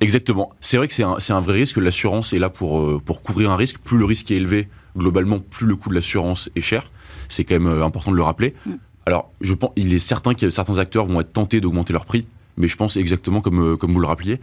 Exactement. 0.00 0.50
C'est 0.60 0.76
vrai 0.76 0.86
que 0.86 0.94
c'est 0.94 1.02
un, 1.02 1.16
un, 1.28 1.40
vrai 1.40 1.54
risque. 1.54 1.76
L'assurance 1.76 2.32
est 2.32 2.38
là 2.38 2.50
pour, 2.50 2.78
euh, 2.78 3.02
pour 3.04 3.22
couvrir 3.22 3.50
un 3.50 3.56
risque. 3.56 3.78
Plus 3.78 3.98
le 3.98 4.04
risque 4.04 4.30
est 4.30 4.36
élevé, 4.36 4.68
globalement, 4.96 5.40
plus 5.40 5.66
le 5.66 5.74
coût 5.74 5.88
de 5.88 5.94
l'assurance 5.96 6.50
est 6.54 6.60
cher. 6.60 6.90
C'est 7.28 7.42
quand 7.42 7.54
même 7.54 7.66
euh, 7.66 7.84
important 7.84 8.12
de 8.12 8.16
le 8.16 8.22
rappeler. 8.22 8.54
Mm. 8.64 8.72
Alors, 9.06 9.32
je 9.40 9.54
pense, 9.54 9.72
il 9.74 9.92
est 9.92 9.98
certain 9.98 10.34
que 10.34 10.50
certains 10.50 10.78
acteurs 10.78 11.06
vont 11.06 11.20
être 11.20 11.32
tentés 11.32 11.60
d'augmenter 11.60 11.92
leur 11.92 12.06
prix, 12.06 12.26
mais 12.56 12.68
je 12.68 12.76
pense 12.76 12.96
exactement 12.96 13.40
comme, 13.40 13.76
comme 13.76 13.92
vous 13.92 13.98
le 13.98 14.06
rappeliez, 14.06 14.38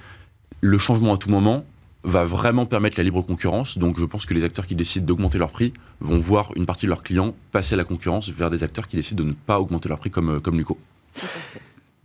le 0.59 0.77
changement 0.77 1.13
à 1.13 1.17
tout 1.17 1.29
moment, 1.29 1.63
va 2.03 2.23
vraiment 2.23 2.65
permettre 2.65 2.97
la 2.97 3.03
libre 3.03 3.21
concurrence. 3.21 3.77
Donc 3.77 3.99
je 3.99 4.05
pense 4.05 4.25
que 4.25 4.33
les 4.33 4.43
acteurs 4.43 4.67
qui 4.67 4.75
décident 4.75 5.05
d'augmenter 5.05 5.37
leur 5.37 5.51
prix 5.51 5.73
vont 5.99 6.19
voir 6.19 6.51
une 6.55 6.65
partie 6.65 6.85
de 6.85 6.89
leurs 6.89 7.03
clients 7.03 7.35
passer 7.51 7.73
à 7.73 7.77
la 7.77 7.83
concurrence 7.83 8.29
vers 8.29 8.49
des 8.49 8.63
acteurs 8.63 8.87
qui 8.87 8.95
décident 8.95 9.23
de 9.23 9.29
ne 9.29 9.33
pas 9.33 9.59
augmenter 9.59 9.89
leur 9.89 9.99
prix 9.99 10.11
comme, 10.11 10.29
euh, 10.29 10.39
comme 10.39 10.57
Luco. 10.57 10.77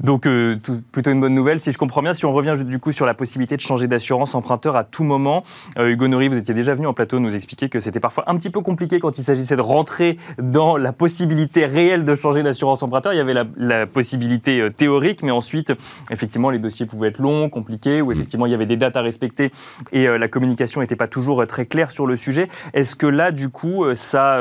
Donc 0.03 0.27
euh, 0.27 0.57
plutôt 0.91 1.13
une 1.13 1.21
bonne 1.21 1.35
nouvelle, 1.35 1.61
si 1.61 1.71
je 1.71 1.79
comprends 1.79 2.03
bien. 2.03 2.15
Si 2.15 2.25
on 2.25 2.33
revient 2.33 2.57
du 2.65 2.79
coup 2.81 2.91
sur 2.91 3.07
la 3.07 3.15
possibilité 3.15 3.57
de 3.57 3.61
changer 3.61 3.87
d'assurance 3.87 4.35
emprunteur 4.35 4.75
à 4.75 4.83
tout 4.83 5.05
moment, 5.05 5.45
euh, 5.79 5.89
Hugo 5.89 6.09
Nori, 6.09 6.29
vous 6.29 6.37
étiez 6.37 6.55
déjà 6.55 6.75
venu 6.75 6.87
en 6.87 6.93
plateau 6.93 7.21
nous 7.21 7.35
expliquer 7.35 7.69
que 7.69 7.79
c'était 7.79 8.01
parfois 8.01 8.25
un 8.27 8.37
petit 8.37 8.51
peu 8.51 8.61
compliqué 8.61 8.99
quand 8.99 9.19
il 9.19 9.23
s'agissait 9.23 9.55
de 9.55 9.61
rentrer 9.61 10.19
dans 10.39 10.77
la 10.77 10.93
possibilité 10.93 11.65
réelle 11.65 12.05
de 12.05 12.15
changer 12.17 12.43
d'assurance 12.43 12.83
emprunteur. 12.83 13.13
Il 13.13 13.17
y 13.17 13.21
avait 13.21 13.35
la, 13.57 13.87
possibilité 13.87 14.61
euh, 14.61 14.71
théorique, 14.71 15.23
mais 15.23 15.31
ensuite, 15.31 15.73
effectivement, 16.11 16.51
les 16.51 16.59
dossiers 16.59 16.87
pouvaient 16.87 17.09
être 17.09 17.19
longs, 17.19 17.49
compliqués, 17.49 18.03
ou 18.03 18.09
mm. 18.09 18.13
effectivement, 18.13 18.47
il 18.47 18.53
y 18.53 18.55
avait 18.55 18.67
des 18.67 18.77
dates 18.77 18.97
à 18.97 19.01
respecter 19.01 19.53
et 19.93 20.07
la 20.07 20.29
communication 20.29 20.81
n'était 20.81 20.97
pas 20.97 21.07
toujours 21.07 21.47
très 21.47 21.67
claire 21.67 21.91
sur 21.91 22.07
le 22.07 22.17
sujet. 22.17 22.49
Est-ce 22.73 22.97
que 22.97 23.07
là, 23.07 23.31
du 23.31 23.49
coup, 23.49 23.85
ça 23.95 24.39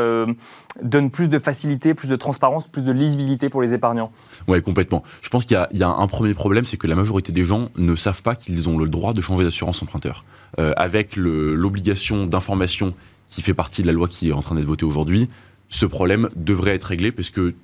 donne 0.82 1.12
plus 1.12 1.28
de 1.28 1.40
facilité, 1.40 1.94
plus 1.94 2.08
de 2.08 2.16
transparence, 2.16 2.68
plus 2.68 2.84
de 2.84 2.92
lisibilité 2.92 3.50
pour 3.50 3.62
les 3.62 3.74
épargnants 3.74 4.12
Oui, 4.48 4.62
complètement. 4.62 5.04
Je 5.22 5.30
pense 5.30 5.46
qu'il 5.46 5.58
y, 5.72 5.84
a 5.84 5.90
un 5.90 6.08
premier 6.08 6.34
problème, 6.34 6.66
c'est 6.66 6.78
que 6.78 6.88
la 6.88 6.96
majorité 6.96 7.32
des 7.32 7.44
gens 7.44 7.70
ne 7.78 7.96
savent 7.96 8.22
pas 8.22 8.36
qu'ils 8.36 8.70
ont 8.70 8.78
le 8.78 8.88
droit 8.88 9.14
de 9.14 9.22
changer 9.22 9.44
d'assurance 9.44 9.82
emprunteur. 9.84 10.26
Euh, 10.60 10.74
avec 10.78 11.16
l'obligation 11.16 12.26
d'information 12.26 12.94
qui 13.28 13.42
fait 13.42 13.54
partie 13.54 13.82
de 13.82 13.88
la 13.88 13.94
loi 13.94 14.08
qui 14.08 14.30
est 14.30 14.34
en 14.34 14.42
train 14.42 14.56
d'être 14.56 14.66
votée 14.66 14.86
aujourd'hui, 14.86 15.30
ce 15.70 15.86
problème 15.86 16.30
devrait 16.36 16.76
être 16.76 16.86
réglé 16.86 17.12
parce 17.12 17.30
que 17.30 17.56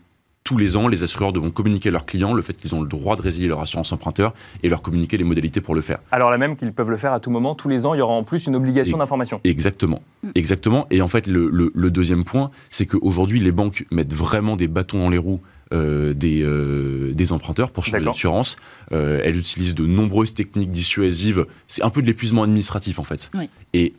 tous 0.50 0.58
les 0.58 0.76
ans, 0.76 0.88
les 0.88 1.04
assureurs 1.04 1.32
devront 1.32 1.52
communiquer 1.52 1.90
à 1.90 1.92
leurs 1.92 2.08
clients 2.08 2.34
le 2.34 2.42
fait 2.42 2.58
qu'ils 2.58 2.74
ont 2.74 2.82
le 2.82 2.88
droit 2.88 3.16
de 3.16 3.22
résilier 3.22 3.48
leur 3.48 3.60
assurance 3.60 3.92
emprunteur 3.92 4.34
et 4.64 4.70
leur 4.70 4.82
communiquer 4.82 5.16
les 5.16 5.24
modalités 5.24 5.62
pour 5.62 5.76
le 5.76 5.82
faire. 5.82 6.00
Alors 6.12 6.32
là 6.32 6.40
même 6.40 6.56
qu'ils 6.56 6.74
peuvent 6.74 6.90
le 6.90 6.98
faire 6.98 7.14
à 7.14 7.20
tout 7.20 7.30
moment, 7.30 7.54
tous 7.54 7.70
les 7.70 7.86
ans, 7.86 7.94
il 7.94 8.00
y 8.00 8.02
aura 8.02 8.16
en 8.16 8.24
plus 8.24 8.48
une 8.48 8.56
obligation 8.56 8.98
d'information. 8.98 9.42
Exactement. 9.44 10.02
Exactement. 10.34 10.88
Et 10.90 11.04
en 11.04 11.08
fait, 11.08 11.28
le, 11.28 11.92
deuxième 11.92 12.24
point, 12.24 12.50
c'est 12.72 12.88
qu'aujourd'hui, 12.88 13.40
les 13.40 13.52
banques 13.52 13.86
mettent 13.92 14.16
vraiment 14.16 14.56
des 14.56 14.68
bâtons 14.68 14.98
dans 14.98 15.12
les 15.12 15.20
roues 15.20 15.40
euh, 15.72 16.16
des, 16.16 16.42
euh, 16.42 17.14
des 17.14 17.32
emprunteurs 17.32 17.70
pour 17.70 17.86
changer 17.86 18.04
l'assurance. 18.04 18.58
Euh, 18.92 19.22
elles 19.24 19.38
utilisent 19.38 19.76
de 19.76 19.86
nombreuses 19.86 20.34
techniques 20.34 20.72
dissuasives. 20.72 21.46
C'est 21.68 21.84
un 21.84 21.92
peu 21.92 22.02
de 22.02 22.08
l'épuisement 22.08 22.42
administratif, 22.42 22.98
en 22.98 23.04
fait. 23.04 23.30
Et 23.76 23.94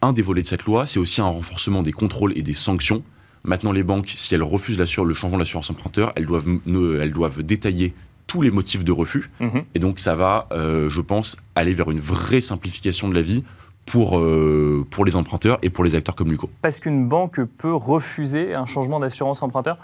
un 0.00 0.14
des 0.14 0.22
volets 0.22 0.40
de 0.40 0.46
cette 0.46 0.64
loi, 0.64 0.86
c'est 0.86 0.98
aussi 0.98 1.20
un 1.20 1.26
renforcement 1.26 1.82
des 1.82 1.92
contrôles 1.92 2.32
et 2.38 2.42
des 2.42 2.54
sanctions 2.54 3.02
Maintenant, 3.48 3.72
les 3.72 3.82
banques, 3.82 4.08
si 4.08 4.34
elles 4.34 4.42
refusent 4.42 4.78
le 4.78 5.14
changement 5.14 5.38
d'assurance 5.38 5.70
emprunteur, 5.70 6.12
elles 6.16 6.26
doivent, 6.26 6.46
elles 6.66 7.12
doivent 7.12 7.42
détailler 7.42 7.94
tous 8.26 8.42
les 8.42 8.50
motifs 8.50 8.84
de 8.84 8.92
refus. 8.92 9.30
Mhm. 9.40 9.64
Et 9.74 9.78
donc, 9.78 9.98
ça 9.98 10.14
va, 10.14 10.48
euh, 10.52 10.90
je 10.90 11.00
pense, 11.00 11.38
aller 11.54 11.72
vers 11.72 11.90
une 11.90 11.98
vraie 11.98 12.42
simplification 12.42 13.08
de 13.08 13.14
la 13.14 13.22
vie 13.22 13.42
pour, 13.86 14.18
euh, 14.18 14.86
pour 14.90 15.06
les 15.06 15.16
emprunteurs 15.16 15.58
et 15.62 15.70
pour 15.70 15.82
les 15.82 15.94
acteurs 15.94 16.14
comme 16.14 16.30
Luco. 16.30 16.50
Parce 16.60 16.78
qu'une 16.78 17.08
banque 17.08 17.40
peut 17.56 17.74
refuser 17.74 18.54
un 18.54 18.66
changement 18.66 19.00
d'assurance 19.00 19.42
emprunteur? 19.42 19.78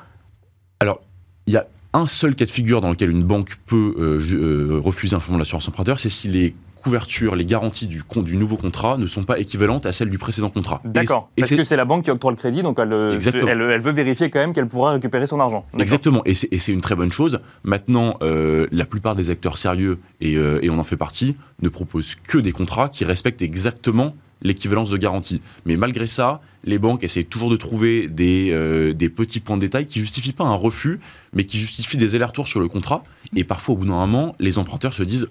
Alors, 0.81 1.01
il 1.47 1.55
y 1.55 1.57
a 1.57 1.67
un 1.95 2.07
seul 2.07 2.35
cas 2.35 2.45
de 2.45 2.51
figure 2.51 2.83
dans 2.83 2.91
lequel 2.91 3.11
une 3.11 3.25
banque 3.25 3.57
peut 3.65 3.95
euh, 3.99 4.79
refuser 4.85 5.17
un 5.17 5.21
changement 5.21 5.39
d'assurance 5.39 5.67
emprunteur, 5.69 5.99
c'est 5.99 6.11
si 6.11 6.29
les 6.29 6.55
couverture, 6.85 7.35
les 7.35 7.47
garanties 7.47 7.87
du, 7.87 8.03
du 8.17 8.37
nouveau 8.37 8.57
contrat 8.57 8.99
ne 8.99 9.07
sont 9.07 9.25
pas 9.25 9.39
équivalentes 9.39 9.87
à 9.87 9.93
celles 9.93 10.11
du 10.11 10.19
précédent 10.19 10.51
contrat. 10.51 10.83
D'accord, 10.85 11.31
parce 11.37 11.51
que 11.51 11.65
c'est 11.65 11.77
la 11.77 11.87
banque 11.87 12.05
qui 12.05 12.11
octroie 12.11 12.31
le 12.31 12.37
crédit, 12.37 12.63
donc 12.63 12.79
elle, 12.79 12.93
euh, 12.93 13.19
elle, 13.49 13.81
veut 13.81 13.93
vérifier 13.93 14.29
quand 14.31 14.39
même 14.39 14.53
qu'elle 14.53 14.69
pourra 14.69 14.93
récupérer 14.93 15.27
son 15.27 15.41
argent. 15.41 15.65
Exactement, 15.79 16.23
et 16.27 16.35
c'est 16.35 16.73
une 16.73 16.83
très 16.83 16.95
bonne 16.95 17.11
chose. 17.11 17.41
Maintenant, 17.65 18.19
euh, 18.23 18.67
la 18.71 18.85
plupart 18.85 19.15
des 19.15 19.31
acteurs 19.31 19.57
sérieux, 19.57 19.99
euh, 20.23 20.59
et, 20.63 20.71
on 20.71 20.79
en 20.79 20.85
fait 20.85 20.99
partie, 20.99 21.37
ne 21.63 21.71
proposent 21.71 22.17
que 22.17 22.39
des 22.39 22.53
contrats 22.53 22.91
qui 22.91 23.05
respectent 23.05 23.43
exactement 23.43 24.15
l'équivalence 24.43 24.91
de 24.91 24.99
garantie. 24.99 25.41
Mais 25.65 25.77
malgré 25.77 26.07
ça, 26.07 26.43
les 26.65 26.79
banques 26.79 27.03
essaient 27.03 27.25
toujours 27.25 27.49
de 27.49 27.57
trouver 27.57 28.09
des, 28.09 28.93
des 28.95 29.09
petits 29.09 29.41
points 29.41 29.57
de 29.57 29.63
détail 29.63 29.87
qui 29.87 30.01
justifient 30.01 30.35
pas 30.35 30.45
un 30.45 30.55
refus, 30.55 31.01
mais 31.33 31.45
qui 31.45 31.57
justifient 31.57 31.97
des 31.97 32.15
allers-retours 32.15 32.47
sur 32.47 32.61
le 32.61 32.69
contrat. 32.69 33.05
Et 33.35 33.45
parfois, 33.45 33.75
au 33.75 33.79
bout 33.79 33.87
d'un 33.87 33.93
moment, 33.93 34.37
les 34.41 34.59
emprunteurs 34.59 34.93
se 34.93 35.03
disent 35.03 35.29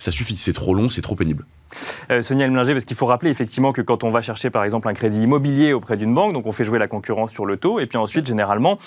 ça 0.00 0.10
suffit, 0.10 0.36
c'est 0.36 0.52
trop 0.52 0.74
long, 0.74 0.90
c'est 0.90 1.02
trop 1.02 1.14
pénible. 1.14 1.46
Euh, 2.10 2.22
Sonia 2.22 2.46
Elminger, 2.46 2.72
parce 2.72 2.84
qu'il 2.84 2.96
faut 2.96 3.06
rappeler 3.06 3.30
effectivement 3.30 3.72
que 3.72 3.82
quand 3.82 4.02
on 4.02 4.10
va 4.10 4.22
chercher 4.22 4.50
par 4.50 4.64
exemple 4.64 4.88
un 4.88 4.94
crédit 4.94 5.22
immobilier 5.22 5.72
auprès 5.72 5.96
d'une 5.96 6.14
banque, 6.14 6.32
donc 6.32 6.46
on 6.46 6.52
fait 6.52 6.64
jouer 6.64 6.78
la 6.78 6.88
concurrence 6.88 7.30
sur 7.30 7.46
le 7.46 7.56
taux, 7.56 7.78
et 7.78 7.86
puis 7.86 7.98
ensuite 7.98 8.26
généralement 8.26 8.78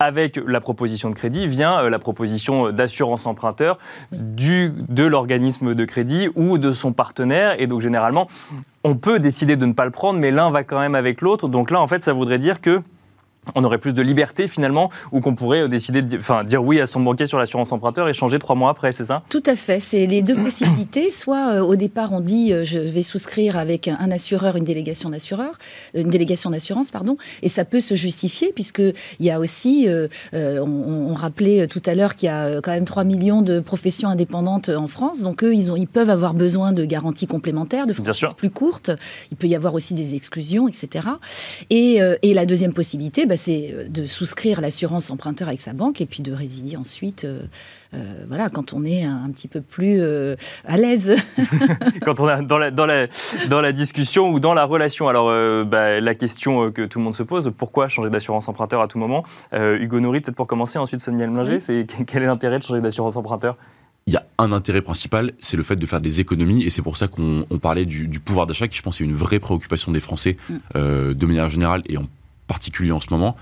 avec 0.00 0.40
la 0.46 0.60
proposition 0.60 1.10
de 1.10 1.14
crédit 1.14 1.46
vient 1.48 1.82
euh, 1.82 1.90
la 1.90 1.98
proposition 1.98 2.70
d'assurance 2.70 3.26
emprunteur 3.26 3.78
du, 4.12 4.72
de 4.88 5.04
l'organisme 5.04 5.74
de 5.74 5.84
crédit 5.84 6.28
ou 6.36 6.58
de 6.58 6.72
son 6.72 6.92
partenaire. 6.92 7.60
Et 7.60 7.66
donc 7.66 7.80
généralement, 7.80 8.28
on 8.84 8.96
peut 8.96 9.18
décider 9.18 9.56
de 9.56 9.66
ne 9.66 9.72
pas 9.72 9.84
le 9.84 9.90
prendre, 9.90 10.20
mais 10.20 10.30
l'un 10.30 10.50
va 10.50 10.62
quand 10.62 10.78
même 10.78 10.94
avec 10.94 11.20
l'autre. 11.20 11.48
Donc 11.48 11.70
là, 11.70 11.80
en 11.80 11.86
fait, 11.86 12.02
ça 12.02 12.12
voudrait 12.12 12.38
dire 12.38 12.60
que 12.60 12.80
on 13.54 13.64
aurait 13.64 13.78
plus 13.78 13.92
de 13.92 14.02
liberté 14.02 14.48
finalement, 14.48 14.90
ou 15.12 15.20
qu'on 15.20 15.34
pourrait 15.34 15.62
euh, 15.62 15.68
décider 15.68 16.02
de 16.02 16.18
enfin, 16.18 16.44
dire 16.44 16.62
oui 16.62 16.80
à 16.80 16.86
son 16.86 17.00
banquier 17.00 17.26
sur 17.26 17.38
l'assurance 17.38 17.72
emprunteur 17.72 18.08
et 18.08 18.12
changer 18.12 18.38
trois 18.38 18.56
mois 18.56 18.70
après, 18.70 18.92
c'est 18.92 19.06
ça? 19.06 19.22
Tout 19.28 19.42
à 19.46 19.56
fait, 19.56 19.80
c'est 19.80 20.06
les 20.06 20.22
deux 20.22 20.36
possibilités. 20.42 21.10
Soit 21.10 21.54
euh, 21.54 21.60
au 21.60 21.76
départ 21.76 22.12
on 22.12 22.20
dit 22.20 22.52
euh, 22.52 22.64
je 22.64 22.78
vais 22.78 23.02
souscrire 23.02 23.56
avec 23.56 23.88
un, 23.88 24.10
assureur 24.10 24.56
une 24.56 24.64
délégation 24.64 25.10
d'assureur, 25.10 25.52
une 25.94 26.10
délégation 26.10 26.50
d'assurance 26.50 26.90
pardon, 26.90 27.16
et 27.42 27.48
ça 27.48 27.64
peut 27.64 27.80
se 27.80 27.94
justifier 27.94 28.52
puisque 28.54 28.80
il 28.80 29.26
y 29.26 29.30
a 29.30 29.38
aussi, 29.38 29.86
on, 30.32 31.14
rappelait 31.14 31.66
tout 31.66 31.82
à 31.84 31.94
l'heure 31.94 32.14
qu'il 32.14 32.26
y 32.26 32.30
a 32.30 32.60
quand 32.60 32.70
même 32.70 32.84
3 32.84 33.04
millions 33.04 33.42
de 33.42 33.60
professions 33.60 34.08
indépendantes 34.08 34.68
en 34.68 34.86
France, 34.86 35.20
donc 35.20 35.42
eux 35.42 35.54
ils, 35.54 35.70
ont, 35.70 35.76
ils 35.76 35.88
peuvent 35.88 36.10
avoir 36.10 36.32
besoin 36.32 36.72
de 36.72 36.84
garanties 36.84 37.26
complémentaires, 37.26 37.86
de 37.86 37.92
franchises 37.92 38.34
plus 38.36 38.50
courtes. 38.50 38.90
Il 39.30 39.36
peut 39.36 39.46
y 39.46 39.54
avoir 39.54 39.74
aussi 39.74 39.94
des 39.94 40.14
exclusions, 40.14 40.68
etc. 40.68 41.08
Et, 41.70 42.00
et 42.22 42.34
la 42.34 42.46
deuxième 42.46 42.72
possibilité, 42.72 43.26
bah, 43.26 43.36
c'est 43.38 43.72
euh, 43.72 43.88
de 43.88 44.04
souscrire 44.04 44.60
l'assurance 44.60 45.10
emprunteur 45.10 45.48
avec 45.48 45.60
sa 45.60 45.72
banque 45.72 46.02
et 46.02 46.06
puis 46.06 46.22
de 46.22 46.32
résilier 46.32 46.76
ensuite. 46.76 47.24
Euh, 47.24 47.42
euh, 47.94 48.24
voilà, 48.28 48.50
quand 48.50 48.74
on 48.74 48.84
est 48.84 49.04
un, 49.04 49.30
petit 49.30 49.48
peu 49.48 49.62
plus 49.62 50.02
à 50.64 50.76
l'aise. 50.76 51.16
quand 52.02 52.20
on 52.20 52.28
est 52.28 52.42
dans 52.42 52.58
la, 52.58 52.70
dans, 52.70 52.84
la, 52.84 53.06
dans 53.48 53.62
la 53.62 53.72
discussion 53.72 54.30
ou 54.30 54.40
dans 54.40 54.52
la 54.52 54.64
relation. 54.64 55.08
Alors, 55.08 55.32
bah, 55.64 55.98
la 56.00 56.14
question 56.14 56.70
que 56.70 56.82
tout 56.82 56.98
le 56.98 57.04
monde 57.04 57.14
se 57.14 57.22
pose, 57.22 57.50
pourquoi 57.56 57.88
changer 57.88 58.10
d'assurance 58.10 58.46
emprunteur 58.48 58.82
à 58.82 58.88
tout 58.88 58.98
moment? 58.98 59.24
Hugo 59.54 60.00
Nourri, 60.00 60.20
peut-être 60.20 60.36
pour 60.36 60.46
commencer, 60.46 60.78
ensuite 60.78 61.00
Sonia 61.00 61.24
Elminger, 61.24 61.60
c'est 61.60 61.86
quel 62.06 62.24
est 62.24 62.26
l'intérêt 62.26 62.58
de 62.58 62.64
changer 62.64 62.82
d'assurance 62.82 63.16
emprunteur? 63.16 63.56
Il 64.06 64.12
y 64.12 64.16
a 64.16 64.24
un 64.38 64.52
intérêt 64.52 64.82
principal, 64.82 65.32
c'est 65.40 65.56
le 65.56 65.62
fait 65.62 65.76
de 65.76 65.86
faire 65.86 66.00
des 66.00 66.20
économies, 66.20 66.64
et 66.64 66.70
c'est 66.70 66.82
pour 66.82 66.96
ça 66.98 67.08
qu'on 67.08 67.44
parlait 67.60 67.86
du, 67.86 68.20
pouvoir 68.20 68.46
d'achat, 68.46 68.68
qui 68.68 68.76
je 68.76 68.82
pense 68.82 69.00
est 69.00 69.04
une 69.04 69.14
vraie 69.14 69.38
préoccupation 69.38 69.92
des 69.92 70.00
Français 70.00 70.36
mm. 70.50 71.14
de 71.14 71.26
manière 71.26 71.48
générale, 71.48 71.82
et 71.88 71.96
en 71.96 72.06
particulier 72.48 72.90
en 72.90 73.00
ce 73.00 73.08
moment. 73.10 73.36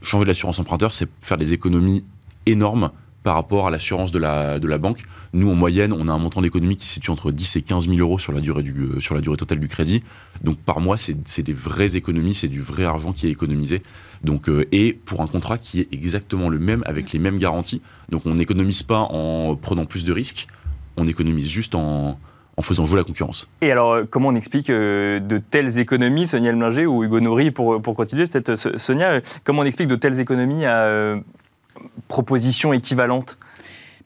Changer 0.00 0.24
l'assurance 0.24 0.58
emprunteur, 0.58 0.92
c'est 0.92 1.08
faire 1.20 1.36
des 1.36 1.52
économies 1.52 2.04
énormes 2.46 2.90
par 3.22 3.34
rapport 3.34 3.66
à 3.66 3.70
l'assurance 3.70 4.10
de 4.10 4.18
la, 4.18 4.58
de 4.58 4.66
la 4.66 4.78
banque. 4.78 5.04
Nous, 5.32 5.48
en 5.48 5.54
moyenne, 5.54 5.92
on 5.92 6.08
a 6.08 6.12
un 6.12 6.18
montant 6.18 6.42
d'économie 6.42 6.76
qui 6.76 6.86
se 6.86 6.94
situe 6.94 7.10
entre 7.10 7.30
10 7.30 7.56
et 7.56 7.62
15 7.62 7.88
000 7.88 7.98
euros 8.00 8.18
sur 8.18 8.32
la 8.32 8.40
durée, 8.40 8.62
du, 8.62 8.72
euh, 8.72 9.00
sur 9.00 9.14
la 9.14 9.20
durée 9.20 9.36
totale 9.36 9.60
du 9.60 9.68
crédit. 9.68 10.02
Donc 10.42 10.58
par 10.58 10.80
mois, 10.80 10.96
c'est 10.98 11.42
des 11.42 11.52
vraies 11.52 11.94
économies, 11.96 12.34
c'est 12.34 12.48
du 12.48 12.60
vrai 12.60 12.84
argent 12.84 13.12
qui 13.12 13.28
est 13.28 13.30
économisé. 13.30 13.82
Donc, 14.24 14.48
euh, 14.48 14.66
et 14.72 14.92
pour 14.92 15.20
un 15.20 15.26
contrat 15.26 15.58
qui 15.58 15.80
est 15.80 15.88
exactement 15.92 16.48
le 16.48 16.58
même, 16.58 16.82
avec 16.86 17.12
les 17.12 17.18
mêmes 17.18 17.38
garanties. 17.38 17.80
Donc 18.08 18.26
on 18.26 18.34
n'économise 18.34 18.82
pas 18.82 19.00
en 19.00 19.54
prenant 19.56 19.84
plus 19.84 20.04
de 20.04 20.12
risques, 20.12 20.48
on 20.96 21.06
économise 21.06 21.48
juste 21.48 21.74
en, 21.74 22.18
en 22.56 22.62
faisant 22.62 22.84
jouer 22.84 22.98
la 22.98 23.04
concurrence. 23.04 23.48
Et 23.60 23.72
alors, 23.72 23.92
euh, 23.92 24.04
comment 24.08 24.28
on 24.28 24.34
explique 24.34 24.70
de 24.70 25.38
telles 25.50 25.78
économies, 25.78 26.26
Sonia 26.26 26.50
Elminger 26.50 26.86
ou 26.86 27.04
Hugo 27.04 27.20
Nori, 27.20 27.50
pour, 27.50 27.80
pour 27.80 27.94
continuer, 27.94 28.26
peut-être 28.26 28.56
Sonia, 28.78 29.20
comment 29.44 29.62
on 29.62 29.64
explique 29.64 29.88
de 29.88 29.96
telles 29.96 30.20
économies 30.20 30.66
à 30.66 31.16
propositions 32.08 32.72
équivalentes? 32.72 33.38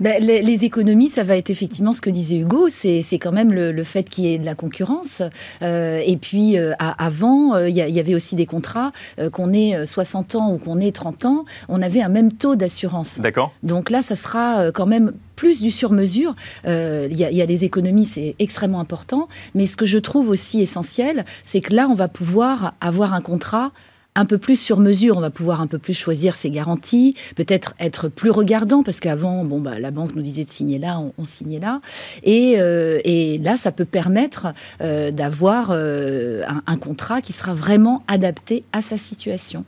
Ben, 0.00 0.22
les, 0.22 0.64
économies, 0.64 1.08
ça 1.08 1.22
va 1.22 1.36
être 1.36 1.50
effectivement 1.50 1.92
ce 1.92 2.00
que 2.00 2.10
disait 2.10 2.38
Hugo, 2.38 2.68
c'est 2.68 3.02
quand 3.12 3.32
même 3.32 3.52
le, 3.52 3.84
fait 3.84 4.08
qu'il 4.08 4.24
y 4.24 4.34
ait 4.34 4.38
de 4.38 4.44
la 4.44 4.54
concurrence. 4.54 5.22
Euh, 5.62 6.00
et 6.04 6.16
puis, 6.16 6.58
euh, 6.58 6.72
avant, 6.78 7.54
euh, 7.54 7.68
il 7.68 7.76
y, 7.76 8.00
avait 8.00 8.14
aussi 8.14 8.34
des 8.34 8.46
contrats, 8.46 8.92
qu'on 9.32 9.52
ait 9.52 9.84
60 9.86 10.34
ans 10.34 10.52
ou 10.52 10.58
qu'on 10.58 10.80
ait 10.80 10.92
30 10.92 11.24
ans, 11.24 11.44
on 11.68 11.80
avait 11.82 12.02
un 12.02 12.08
même 12.08 12.32
taux 12.32 12.56
d'assurance. 12.56 13.20
D'accord. 13.20 13.52
Donc 13.62 13.90
là, 13.90 14.02
ça 14.02 14.14
sera 14.14 14.70
quand 14.72 14.86
même 14.86 15.12
plus 15.34 15.62
du 15.62 15.70
sur-mesure. 15.70 16.34
Il 16.64 17.12
y, 17.12 17.34
y, 17.34 17.42
a 17.42 17.46
des 17.46 17.64
économies, 17.64 18.04
c'est 18.04 18.34
extrêmement 18.38 18.80
important. 18.80 19.28
Mais 19.54 19.66
ce 19.66 19.76
que 19.76 19.86
je 19.86 19.98
trouve 19.98 20.28
aussi 20.28 20.60
essentiel, 20.60 21.24
c'est 21.44 21.60
que 21.60 21.74
là, 21.74 21.88
on 21.90 21.94
va 21.94 22.08
pouvoir 22.08 22.74
avoir 22.80 23.14
un 23.14 23.20
contrat 23.20 23.72
un 24.16 24.24
peu 24.24 24.38
plus 24.38 24.58
sur 24.58 24.80
mesure. 24.80 25.16
On 25.16 25.20
va 25.20 25.30
pouvoir 25.30 25.60
un 25.60 25.66
peu 25.66 25.78
plus 25.78 25.94
choisir 25.94 26.34
ses 26.34 26.50
garanties, 26.50 27.14
peut-être 27.36 27.74
être 27.78 28.08
plus 28.08 28.30
regardant, 28.30 28.82
parce 28.82 28.98
qu'avant, 28.98 29.44
bon, 29.44 29.60
bah, 29.60 29.78
la 29.78 29.90
banque 29.90 30.16
nous 30.16 30.22
disait 30.22 30.44
de 30.44 30.50
signer 30.50 30.78
là, 30.78 31.00
on, 31.16 31.24
signait 31.24 31.60
là. 31.60 31.80
Et, 32.24 32.54
euh, 32.58 32.98
et, 33.04 33.38
là, 33.38 33.56
ça 33.56 33.72
peut 33.72 33.84
permettre 33.84 34.48
euh, 34.80 35.10
d'avoir 35.10 35.68
euh, 35.70 36.42
un, 36.66 36.76
contrat 36.76 37.20
qui 37.20 37.32
sera 37.32 37.54
vraiment 37.54 38.02
adapté 38.08 38.64
à 38.72 38.82
sa 38.82 38.96
situation. 38.96 39.64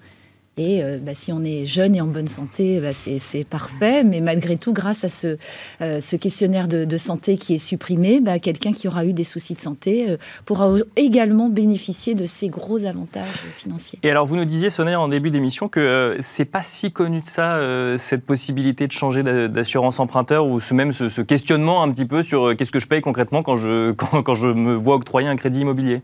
Et 0.58 0.82
euh, 0.82 0.98
bah, 1.00 1.12
si 1.14 1.32
on 1.32 1.44
est 1.44 1.64
jeune 1.64 1.94
et 1.94 2.00
en 2.00 2.06
bonne 2.06 2.26
santé, 2.26 2.80
bah, 2.80 2.92
c'est 2.92 3.44
parfait. 3.44 4.02
Mais 4.02 4.20
malgré 4.20 4.56
tout, 4.56 4.72
grâce 4.72 5.04
à 5.04 5.08
ce, 5.08 5.38
euh, 5.80 6.00
questionnaire 6.20 6.66
de, 6.66 6.96
santé 6.96 7.36
qui 7.38 7.54
est 7.54 7.58
supprimé, 7.58 8.20
bah, 8.20 8.40
quelqu'un 8.40 8.72
qui 8.72 8.88
aura 8.88 9.04
eu 9.04 9.12
des 9.12 9.22
soucis 9.22 9.54
de 9.54 9.60
santé 9.60 10.10
euh, 10.10 10.16
pourra 10.44 10.74
également 10.96 11.48
bénéficier 11.48 12.16
de 12.16 12.26
ces 12.26 12.48
gros 12.48 12.84
avantages 12.84 13.24
financiers. 13.56 14.00
Et 14.02 14.10
alors, 14.10 14.26
vous 14.26 14.34
nous 14.34 14.44
disiez, 14.44 14.68
Sonia, 14.68 15.00
en 15.00 15.06
début 15.06 15.30
d'émission, 15.30 15.68
que 15.68 16.16
c'est 16.20 16.44
pas 16.44 16.64
si 16.64 16.90
connu 16.90 17.20
de 17.20 17.26
ça, 17.26 17.60
cette 17.98 18.24
possibilité 18.24 18.88
de 18.88 18.92
changer 18.92 19.22
d'assurance 19.22 20.00
emprunteur 20.00 20.46
ou 20.46 20.58
ce, 20.58 20.74
même 20.74 20.92
ce, 20.92 21.20
questionnement 21.20 21.84
un 21.84 21.90
petit 21.92 22.04
peu 22.04 22.22
sur 22.22 22.56
qu'est-ce 22.56 22.72
que 22.72 22.80
je 22.80 22.88
paye 22.88 23.00
concrètement 23.00 23.44
quand 23.44 23.56
je, 23.56 23.92
quand 23.92 24.34
je 24.34 24.48
me 24.48 24.74
vois 24.74 24.96
octroyer 24.96 25.28
un 25.28 25.36
crédit 25.36 25.60
immobilier? 25.60 26.02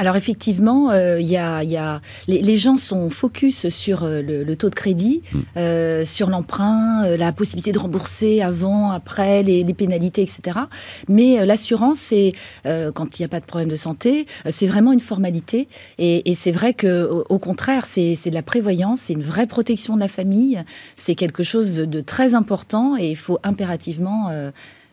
Alors 0.00 0.16
effectivement, 0.16 0.90
euh, 0.92 1.20
y 1.20 1.36
a, 1.36 1.62
y 1.62 1.76
a, 1.76 2.00
les, 2.26 2.56
gens 2.56 2.78
sont 2.78 3.10
focus 3.10 3.68
sur 3.68 4.04
euh, 4.04 4.22
le, 4.22 4.56
taux 4.56 4.70
de 4.70 4.74
crédit, 4.74 5.20
hmm. 5.30 5.38
euh, 5.58 6.04
sur 6.04 6.30
l'emprunt, 6.30 7.04
euh, 7.04 7.18
la 7.18 7.32
possibilité 7.32 7.70
de 7.70 7.78
rembourser 7.78 8.40
avant, 8.40 8.92
après, 8.92 9.42
les, 9.42 9.62
pénalités, 9.74 10.22
etc. 10.22 10.58
Mais 11.08 11.44
l'assurance, 11.44 11.98
c'est 11.98 12.32
quand 12.64 13.18
il 13.18 13.22
n'y 13.22 13.26
a 13.26 13.28
pas 13.28 13.40
de 13.40 13.44
problème 13.44 13.68
de 13.68 13.76
santé, 13.76 14.26
c'est 14.48 14.66
vraiment 14.66 14.92
une 14.92 15.00
formalité. 15.00 15.68
Et, 15.98 16.30
et 16.30 16.34
c'est 16.34 16.50
vrai 16.50 16.72
que, 16.72 17.24
au, 17.28 17.38
contraire, 17.38 17.84
c'est 17.84 18.14
de 18.14 18.34
la 18.34 18.42
prévoyance, 18.42 19.00
c'est 19.00 19.12
une 19.12 19.22
vraie 19.22 19.46
protection 19.46 19.96
de 19.96 20.00
la 20.00 20.08
famille, 20.08 20.62
c'est 20.96 21.14
quelque 21.14 21.42
chose 21.42 21.76
de, 21.76 21.84
de, 21.84 22.00
très 22.00 22.34
important 22.34 22.96
et 22.96 23.10
il 23.10 23.16
faut 23.16 23.38
impérativement 23.42 24.30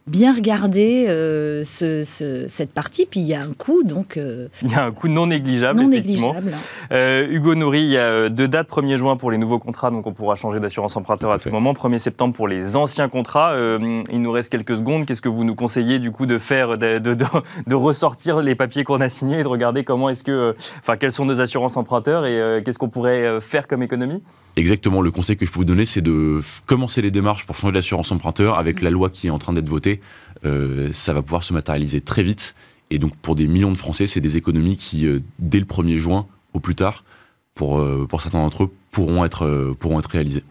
bien 0.07 0.33
regarder 0.33 1.05
euh, 1.09 1.63
cette 1.63 2.71
partie. 2.71 3.05
Puis 3.05 3.19
il 3.19 3.27
y 3.27 3.33
a 3.33 3.41
un 3.41 3.53
coût, 3.53 3.83
donc. 3.83 4.17
Euh, 4.17 4.47
il 4.61 4.71
y 4.71 4.75
a 4.75 4.83
un 4.83 4.91
coût 4.91 5.07
non 5.07 5.27
négligeable, 5.27 5.79
non 5.79 5.89
négligeable. 5.89 6.53
Euh, 6.91 7.27
Hugo 7.29 7.55
Nourri, 7.55 7.81
il 7.81 7.89
y 7.89 7.97
a 7.97 8.29
deux 8.29 8.47
dates 8.47 8.69
1er 8.69 8.97
juin 8.97 9.17
pour 9.17 9.31
les 9.31 9.37
nouveaux 9.37 9.59
contrats, 9.59 9.91
donc 9.91 10.07
on 10.07 10.13
pourra 10.13 10.35
changer 10.35 10.59
d'assurance 10.59 10.95
emprunteur 10.95 11.31
à 11.31 11.39
tout 11.39 11.49
moment. 11.49 11.73
1er 11.73 11.97
septembre 11.97 12.33
pour 12.33 12.47
les 12.47 12.75
anciens 12.75 13.09
contrats. 13.09 13.53
il 13.79 14.21
nous 14.21 14.31
reste 14.31 14.51
quelques 14.51 14.77
secondes. 14.77 15.05
Qu'est-ce 15.05 15.21
que 15.21 15.29
vous 15.29 15.43
nous 15.43 15.55
conseillez 15.55 15.99
du 15.99 16.11
coup 16.11 16.25
de 16.25 16.37
faire, 16.37 16.77
de, 16.77 16.97
de, 16.99 17.75
ressortir 17.75 18.41
les 18.41 18.55
papiers 18.55 18.83
qu'on 18.83 19.01
a 19.01 19.09
signés 19.09 19.39
et 19.39 19.43
de 19.43 19.47
regarder 19.47 19.83
comment 19.83 20.09
est-ce 20.09 20.23
que, 20.23 20.55
enfin, 20.79 20.97
quelles 20.97 21.11
sont 21.11 21.25
nos 21.25 21.39
assurances 21.39 21.77
emprunteurs 21.77 22.25
et 22.25 22.61
qu'est-ce 22.63 22.77
qu'on 22.77 22.89
pourrait 22.89 23.39
faire 23.41 23.67
comme 23.67 23.83
économie? 23.83 24.23
Exactement. 24.55 25.01
Le 25.01 25.11
conseil 25.11 25.37
que 25.37 25.45
je 25.45 25.51
peux 25.51 25.59
vous 25.59 25.65
donner, 25.65 25.85
c'est 25.85 26.01
de 26.01 26.41
commencer 26.65 27.01
les 27.01 27.11
démarches 27.11 27.45
pour 27.45 27.55
changer 27.55 27.73
d'assurance 27.73 28.11
emprunteur 28.11 28.57
avec 28.57 28.81
la 28.81 28.89
loi 28.89 29.09
qui 29.09 29.27
est 29.27 29.31
en 29.31 29.37
train 29.37 29.53
d'être 29.53 29.69
votée 29.69 29.96
euh, 30.45 30.89
ça 30.93 31.13
va 31.13 31.21
pouvoir 31.21 31.43
se 31.43 31.53
matérialiser 31.53 32.01
très 32.01 32.23
vite. 32.23 32.55
Et 32.89 32.99
donc 32.99 33.15
pour 33.17 33.35
des 33.35 33.47
millions 33.47 33.71
de 33.71 33.77
Français, 33.77 34.07
c'est 34.07 34.21
des 34.21 34.37
économies 34.37 34.77
qui, 34.77 35.05
euh, 35.05 35.19
dès 35.39 35.59
le 35.59 35.65
1er 35.65 35.97
juin, 35.97 36.27
au 36.53 36.59
plus 36.59 36.75
tard, 36.75 37.03
pour, 37.53 37.79
euh, 37.79 38.05
pour 38.07 38.21
certains 38.21 38.39
d'entre 38.39 38.65
eux, 38.65 38.71
pourront 38.91 39.25
être 39.25 40.09
réalisées. 40.09 40.43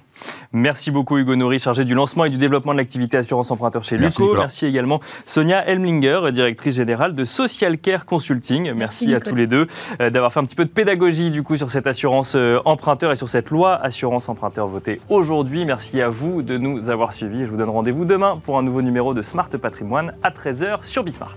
Merci 0.53 0.91
beaucoup 0.91 1.19
Hugo 1.19 1.37
Nori, 1.37 1.59
chargé 1.59 1.85
du 1.85 1.95
lancement 1.95 2.25
et 2.25 2.31
du 2.31 2.37
développement 2.37 2.73
de 2.73 2.79
l'activité 2.79 3.17
assurance 3.17 3.51
emprunteur 3.51 3.83
chez 3.83 3.97
Luco. 3.97 4.35
Merci, 4.37 4.67
également 4.67 5.01
Sonia 5.25 5.67
Elmlinger, 5.67 6.33
directrice 6.33 6.77
générale 6.77 7.15
de 7.15 7.25
Social 7.25 7.79
Care 7.79 8.07
Consulting. 8.07 8.73
Merci, 8.73 9.15
à 9.15 9.21
tous 9.21 9.35
les 9.35 9.47
deux 9.47 9.67
euh, 10.01 10.11
d'avoir 10.11 10.33
fait 10.33 10.41
un 10.41 10.45
petit 10.45 10.55
peu 10.55 10.65
de 10.65 10.71
pédagogie 10.71 11.31
du 11.31 11.43
coup 11.43 11.57
sur 11.57 11.71
cette 11.71 11.87
assurance 11.87 12.35
euh, 12.37 12.59
emprunteur 12.65 13.13
et 13.13 13.17
sur 13.17 13.29
cette 13.29 13.51
loi 13.51 13.75
assurance 13.75 14.29
emprunteur 14.29 14.67
votée 14.67 15.01
aujourd'hui. 15.09 15.65
Merci 15.65 16.01
à 16.01 16.09
vous 16.09 16.43
de 16.43 16.57
nous 16.59 16.89
avoir 16.89 17.13
suivis. 17.13 17.45
Je 17.45 17.51
vous 17.51 17.57
donne 17.57 17.71
rendez-vous 17.71 18.05
demain 18.05 18.41
pour 18.45 18.59
un 18.59 18.63
nouveau 18.63 18.83
numéro 18.83 19.15
de 19.15 19.23
Smart 19.23 19.49
Patrimoine 19.49 20.15
à 20.23 20.31
13h 20.31 20.85
sur 20.85 21.03
Bismart. 21.03 21.37